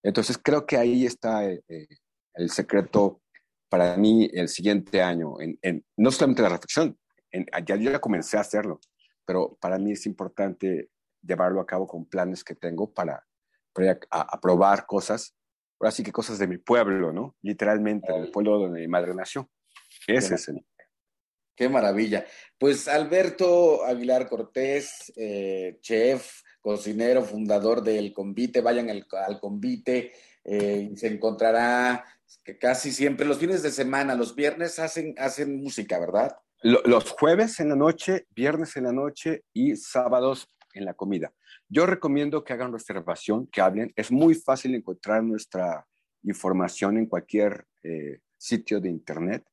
Entonces 0.04 0.38
creo 0.38 0.66
que 0.66 0.78
ahí 0.78 1.06
está 1.06 1.46
eh, 1.46 1.64
eh, 1.68 1.88
el 2.34 2.50
secreto 2.50 3.22
para 3.70 3.98
mí 3.98 4.30
el 4.34 4.48
siguiente 4.48 5.02
año, 5.02 5.36
en, 5.40 5.86
no 5.98 6.12
solamente 6.12 6.42
la 6.42 6.50
reflexión, 6.50 6.98
ya 7.66 7.76
yo 7.76 7.92
ya 7.92 8.00
comencé 8.00 8.38
a 8.38 8.42
hacerlo, 8.42 8.80
pero 9.26 9.58
para 9.60 9.78
mí 9.78 9.92
es 9.92 10.06
importante 10.06 10.90
llevarlo 11.22 11.60
a 11.60 11.66
cabo 11.66 11.86
con 11.86 12.06
planes 12.06 12.44
que 12.44 12.56
tengo 12.56 12.94
para, 12.94 13.24
para 13.74 14.00
a, 14.10 14.40
probar 14.40 14.86
cosas, 14.86 15.36
ahora 15.80 15.92
sí 15.92 16.02
que 16.02 16.14
cosas 16.14 16.40
de 16.40 16.48
mi 16.48 16.58
pueblo, 16.58 17.12
¿no? 17.12 17.36
Literalmente, 17.42 18.12
del 18.12 18.32
pueblo 18.32 18.58
donde 18.58 18.80
mi 18.80 18.88
madre 18.88 19.14
nació. 19.14 19.50
Ese 20.08 20.36
es 20.36 20.48
el. 20.48 20.66
Qué 21.56 21.70
maravilla. 21.70 22.26
Pues 22.60 22.88
Alberto 22.88 23.84
Aguilar 23.84 24.30
Cortés, 24.30 25.12
eh, 25.16 25.80
chef, 25.82 26.42
cocinero, 26.62 27.24
fundador 27.24 27.82
del 27.82 28.14
Convite, 28.14 28.62
vayan 28.62 28.90
al, 28.90 29.40
Convite 29.40 30.14
eh, 30.44 30.90
y 30.92 30.96
se 30.96 31.08
encontrará 31.08 32.06
que 32.44 32.60
casi 32.60 32.92
siempre, 32.92 33.26
los 33.26 33.40
fines 33.40 33.64
de 33.64 33.72
semana, 33.72 34.14
los 34.14 34.36
viernes 34.36 34.78
hacen, 34.78 35.16
hacen 35.18 35.62
música, 35.62 36.00
¿verdad? 36.00 36.36
Los 36.62 37.12
jueves 37.12 37.60
en 37.60 37.70
la 37.70 37.76
noche, 37.76 38.28
viernes 38.36 38.76
en 38.78 38.84
la 38.84 38.92
noche 38.92 39.44
y 39.54 39.76
sábados 39.76 40.48
en 40.74 40.86
la 40.86 40.94
comida. 40.94 41.34
Yo 41.70 41.86
recomiendo 41.86 42.44
que 42.44 42.54
hagan 42.54 42.72
reservación, 42.72 43.48
que 43.48 43.62
hablen. 43.62 43.92
Es 43.96 44.12
muy 44.12 44.36
fácil 44.36 44.76
encontrar 44.76 45.24
nuestra 45.24 45.88
información 46.24 46.98
en 46.98 47.08
cualquier 47.08 47.66
eh, 47.84 48.20
sitio 48.38 48.80
de 48.80 48.90
internet 48.90 49.44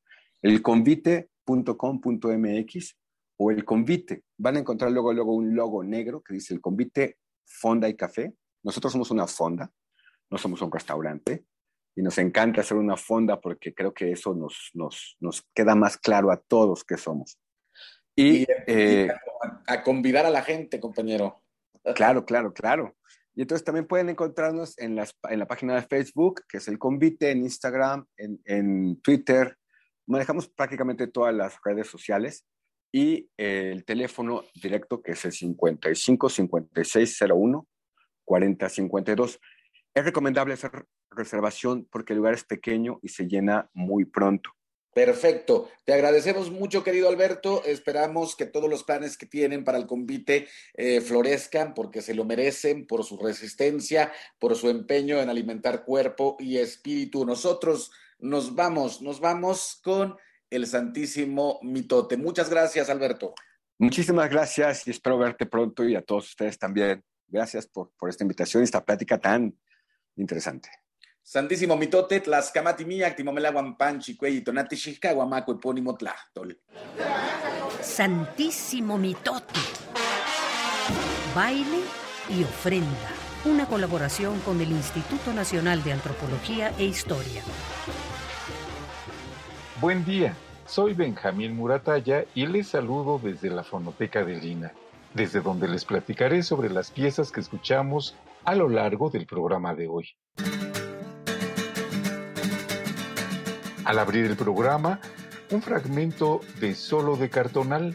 elconvite.com.mx 0.45 2.97
o 3.39 3.51
el 3.51 3.65
convite. 3.65 4.23
Van 4.39 4.57
a 4.57 4.61
encontrar 4.61 4.93
luego, 4.93 5.13
luego 5.13 5.35
un 5.35 5.57
logo 5.57 5.83
negro 5.83 6.23
que 6.23 6.35
dice 6.35 6.55
el 6.55 6.61
convite 6.61 7.19
Fonda 7.45 7.89
y 7.89 7.97
Café. 7.97 8.33
Nosotros 8.63 8.93
somos 8.93 9.11
una 9.11 9.27
fonda, 9.27 9.73
no 10.31 10.39
somos 10.39 10.63
un 10.63 10.71
restaurante 10.71 11.45
y 11.97 12.03
nos 12.03 12.19
encanta 12.19 12.61
hacer 12.61 12.77
una 12.77 12.97
fonda 12.97 13.41
porque 13.41 13.73
creo 13.73 13.95
que 13.95 14.13
eso 14.13 14.35
nos, 14.35 14.71
nos, 14.75 15.17
nos 15.21 15.43
queda 15.55 15.75
más 15.75 15.97
claro 15.97 16.31
a 16.31 16.37
todos 16.37 16.85
que 16.85 16.99
somos. 16.99 17.39
Y, 18.15 18.47
eh, 18.67 19.09
a, 19.67 19.83
convidar 19.83 20.27
a 20.27 20.31
la 20.31 20.43
gente, 20.43 20.79
compañero. 20.79 21.43
Claro, 21.95 22.25
claro, 22.25 22.53
claro. 22.53 22.95
Y 23.35 23.43
entonces 23.43 23.65
también 23.65 23.87
pueden 23.87 24.11
encontrarnos 24.11 24.79
en, 24.79 24.95
las, 24.95 25.17
en 25.29 25.41
la 25.41 25.47
página 25.47 25.75
de 25.75 25.83
Facebook, 25.83 26.43
que 26.49 26.59
es 26.59 26.69
el 26.69 26.79
convite, 26.79 27.31
en 27.31 27.43
Instagram, 27.43 28.07
en, 28.17 28.41
en 28.45 29.01
Twitter, 29.01 29.59
manejamos 30.07 30.49
prácticamente 30.49 31.07
todas 31.07 31.35
las 31.35 31.59
redes 31.65 31.89
sociales 31.89 32.45
y 32.93 33.29
el 33.37 33.85
teléfono 33.85 34.45
directo 34.55 35.03
que 35.03 35.13
es 35.13 35.25
el 35.25 35.33
55 35.33 36.29
56 36.29 37.19
01 37.29 37.67
40 38.25 38.69
52. 38.69 39.41
Es 39.95 40.05
recomendable 40.05 40.55
hacer 40.55 40.87
reservación 41.11 41.87
porque 41.91 42.13
el 42.13 42.19
lugar 42.19 42.35
es 42.35 42.45
pequeño 42.45 42.99
y 43.03 43.09
se 43.09 43.27
llena 43.27 43.69
muy 43.73 44.05
pronto. 44.05 44.51
Perfecto. 44.95 45.69
Te 45.85 45.93
agradecemos 45.93 46.53
mucho, 46.53 46.85
querido 46.85 47.09
Alberto. 47.09 47.65
Esperamos 47.65 48.37
que 48.37 48.47
todos 48.47 48.71
los 48.71 48.85
planes 48.85 49.19
que 49.19 49.27
tienen 49.27 49.65
para 49.65 49.77
el 49.77 49.87
convite 49.87 50.47
eh, 50.75 51.01
florezcan 51.01 51.75
porque 51.75 52.01
se 52.01 52.15
lo 52.15 52.25
merecen 52.25 52.87
por 52.87 53.03
su 53.03 53.19
resistencia, 53.19 54.13
por 54.39 54.55
su 54.55 54.71
empeño 54.71 55.21
en 55.21 55.31
alimentar 55.31 55.85
cuerpo 55.85 56.37
y 56.39 56.59
espíritu. 56.59 57.27
Nosotros 57.27 57.91
nos 58.19 58.55
vamos, 58.55 59.03
nos 59.03 59.21
vamos 59.21 59.81
con 59.83 60.17
el 60.51 60.67
Santísimo 60.67 61.59
Mitote. 61.63 62.17
Muchas 62.17 62.49
gracias, 62.49 62.89
Alberto. 62.91 63.35
Muchísimas 63.79 64.31
gracias 64.31 64.87
y 64.87 64.91
espero 64.91 65.19
verte 65.19 65.47
pronto 65.47 65.85
y 65.85 65.97
a 65.97 66.03
todos 66.03 66.29
ustedes 66.29 66.59
también. 66.59 67.03
Gracias 67.27 67.67
por, 67.67 67.91
por 67.99 68.09
esta 68.09 68.23
invitación 68.23 68.63
y 68.63 68.65
esta 68.65 68.85
plática 68.85 69.19
tan 69.19 69.59
interesante. 70.17 70.69
Santísimo 71.23 71.75
mitote, 71.77 72.21
tlaskamati 72.21 72.85
miyak, 72.85 73.17
timomelaguan 73.17 73.79
panchi, 73.79 74.15
cuelli, 74.15 74.43
tonati 74.43 74.77
guamaco, 75.15 75.53
epónimo 75.53 75.97
tlachtol. 75.97 76.61
Santísimo 77.81 78.99
mitote. 78.99 79.61
Baile 81.35 81.81
y 82.29 82.45
ofrenda. 82.45 83.24
Una 83.47 83.67
colaboración 83.67 84.41
con 84.41 84.59
el 84.63 84.71
Instituto 84.71 85.35
Nacional 85.35 85.85
de 85.85 85.93
Antropología 85.93 86.73
e 86.79 86.85
Historia. 86.85 87.43
Buen 89.83 90.03
día, 90.07 90.35
soy 90.65 90.95
Benjamín 90.95 91.55
Murataya 91.55 92.25
y 92.35 92.47
les 92.47 92.69
saludo 92.69 93.21
desde 93.23 93.51
la 93.51 93.63
Fonoteca 93.63 94.25
de 94.25 94.37
Lina, 94.37 94.73
desde 95.13 95.43
donde 95.43 95.69
les 95.69 95.85
platicaré 95.85 96.43
sobre 96.43 96.71
las 96.71 96.91
piezas 96.91 97.31
que 97.31 97.41
escuchamos 97.41 98.17
a 98.47 98.55
lo 98.55 98.71
largo 98.71 99.11
del 99.11 99.27
programa 99.27 99.75
de 99.75 99.89
hoy. 99.89 100.09
Al 103.85 103.99
abrir 103.99 104.25
el 104.25 104.37
programa, 104.37 105.01
un 105.51 105.61
fragmento 105.61 106.41
de 106.61 106.75
Solo 106.75 107.17
de 107.17 107.29
Cartonal, 107.29 107.95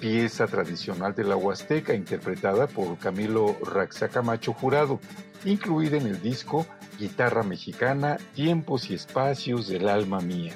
pieza 0.00 0.46
tradicional 0.46 1.14
de 1.14 1.24
la 1.24 1.36
Huasteca 1.36 1.94
interpretada 1.94 2.66
por 2.66 2.98
Camilo 2.98 3.56
Raxacamacho 3.62 4.52
Jurado, 4.54 4.98
incluida 5.44 5.98
en 5.98 6.06
el 6.06 6.20
disco 6.22 6.66
Guitarra 6.98 7.42
Mexicana, 7.42 8.16
Tiempos 8.34 8.90
y 8.90 8.94
Espacios 8.94 9.68
del 9.68 9.88
Alma 9.88 10.20
Mía 10.20 10.54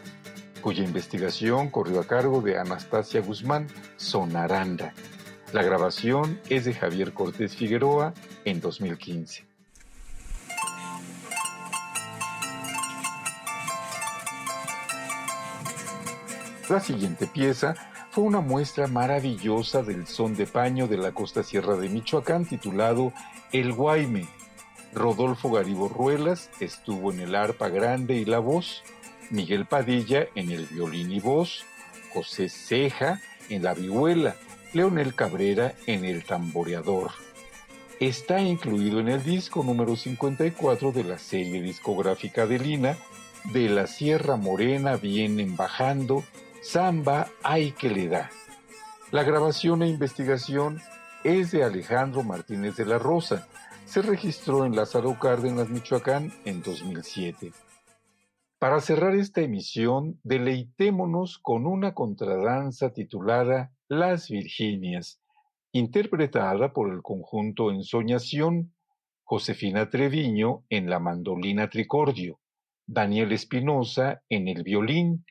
cuya 0.64 0.82
investigación 0.82 1.68
corrió 1.68 2.01
a 2.01 2.07
cargo 2.07 2.40
de 2.40 2.59
Anastasia 2.59 3.20
Guzmán, 3.20 3.66
Sonaranda. 3.99 4.95
La 5.53 5.62
grabación 5.62 6.40
es 6.49 6.64
de 6.64 6.72
Javier 6.72 7.12
Cortés 7.12 7.55
Figueroa 7.55 8.14
en 8.47 8.62
2015. 8.62 9.45
La 16.70 16.80
siguiente 16.80 17.26
pieza 17.26 17.74
fue 18.15 18.23
una 18.23 18.41
muestra 18.41 18.87
maravillosa 18.87 19.83
del 19.83 20.07
son 20.07 20.37
de 20.37 20.47
paño 20.47 20.87
de 20.87 20.97
la 20.97 21.11
costa 21.11 21.43
sierra 21.43 21.75
de 21.75 21.89
Michoacán 21.89 22.45
titulado 22.45 23.12
El 23.51 23.73
Guayme. 23.73 24.29
Rodolfo 24.93 25.51
Garibo 25.51 25.89
Ruelas 25.89 26.49
estuvo 26.61 27.11
en 27.11 27.19
el 27.19 27.35
arpa 27.35 27.71
grande 27.71 28.15
y 28.15 28.25
la 28.25 28.39
voz, 28.39 28.85
Miguel 29.31 29.67
Padilla 29.67 30.29
en 30.37 30.53
el 30.53 30.67
violín 30.67 31.11
y 31.11 31.19
voz, 31.19 31.65
José 32.12 32.49
Ceja 32.49 33.21
en 33.49 33.65
la 33.65 33.75
vihuela, 33.75 34.37
Leonel 34.75 35.17
Cabrera 35.17 35.75
en 35.89 36.05
el 36.05 36.23
tamboreador. 36.23 37.11
Está 37.99 38.41
incluido 38.41 39.01
en 39.01 39.09
el 39.09 39.25
disco 39.25 39.65
número 39.65 39.97
54 39.97 40.93
de 40.93 41.03
la 41.03 41.19
serie 41.19 41.61
discográfica 41.61 42.47
de 42.47 42.61
Lina, 42.61 42.97
De 43.53 43.69
la 43.69 43.89
Sierra 43.89 44.37
Morena 44.37 44.95
vienen 44.95 45.57
bajando, 45.57 46.23
Samba 46.65 47.29
hay 47.43 47.73
que 47.73 47.91
le 47.91 48.09
da. 48.09 48.31
La 49.12 49.23
grabación 49.23 49.83
e 49.83 49.89
investigación 49.89 50.81
es 51.23 51.51
de 51.51 51.62
Alejandro 51.62 52.23
Martínez 52.23 52.77
de 52.77 52.87
la 52.87 52.99
Rosa. 52.99 53.47
Se 53.85 54.01
registró 54.01 54.65
en 54.65 54.75
Lázaro 54.75 55.19
Cárdenas, 55.19 55.69
Michoacán, 55.69 56.33
en 56.47 56.62
2007. 56.62 57.53
Para 58.59 58.81
cerrar 58.81 59.15
esta 59.15 59.43
emisión, 59.43 60.19
deleitémonos 60.23 61.39
con 61.39 61.67
una 61.67 61.93
contradanza 61.93 62.95
titulada 62.95 63.71
Las 63.87 64.31
Virginias, 64.31 65.21
interpretada 65.71 66.73
por 66.73 66.91
el 66.91 67.03
conjunto 67.03 67.71
Ensoñación, 67.71 68.73
Josefina 69.23 69.91
Treviño 69.91 70.65
en 70.71 70.89
la 70.89 70.99
mandolina 70.99 71.69
tricordio, 71.69 72.41
Daniel 72.87 73.33
Espinosa 73.33 74.23
en 74.31 74.49
el 74.49 74.62
violín, 74.62 75.27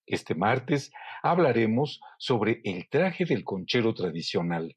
Este 0.05 0.34
martes 0.34 0.90
hablaremos 1.22 2.00
sobre 2.18 2.61
el 2.64 2.88
traje 2.88 3.24
del 3.24 3.44
conchero 3.44 3.94
tradicional. 3.94 4.76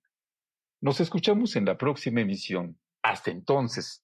Nos 0.81 0.99
escuchamos 0.99 1.55
en 1.55 1.65
la 1.65 1.79
próxima 1.79 2.21
emisión. 2.21 2.79
Hasta 3.01 3.31
entonces. 3.31 4.03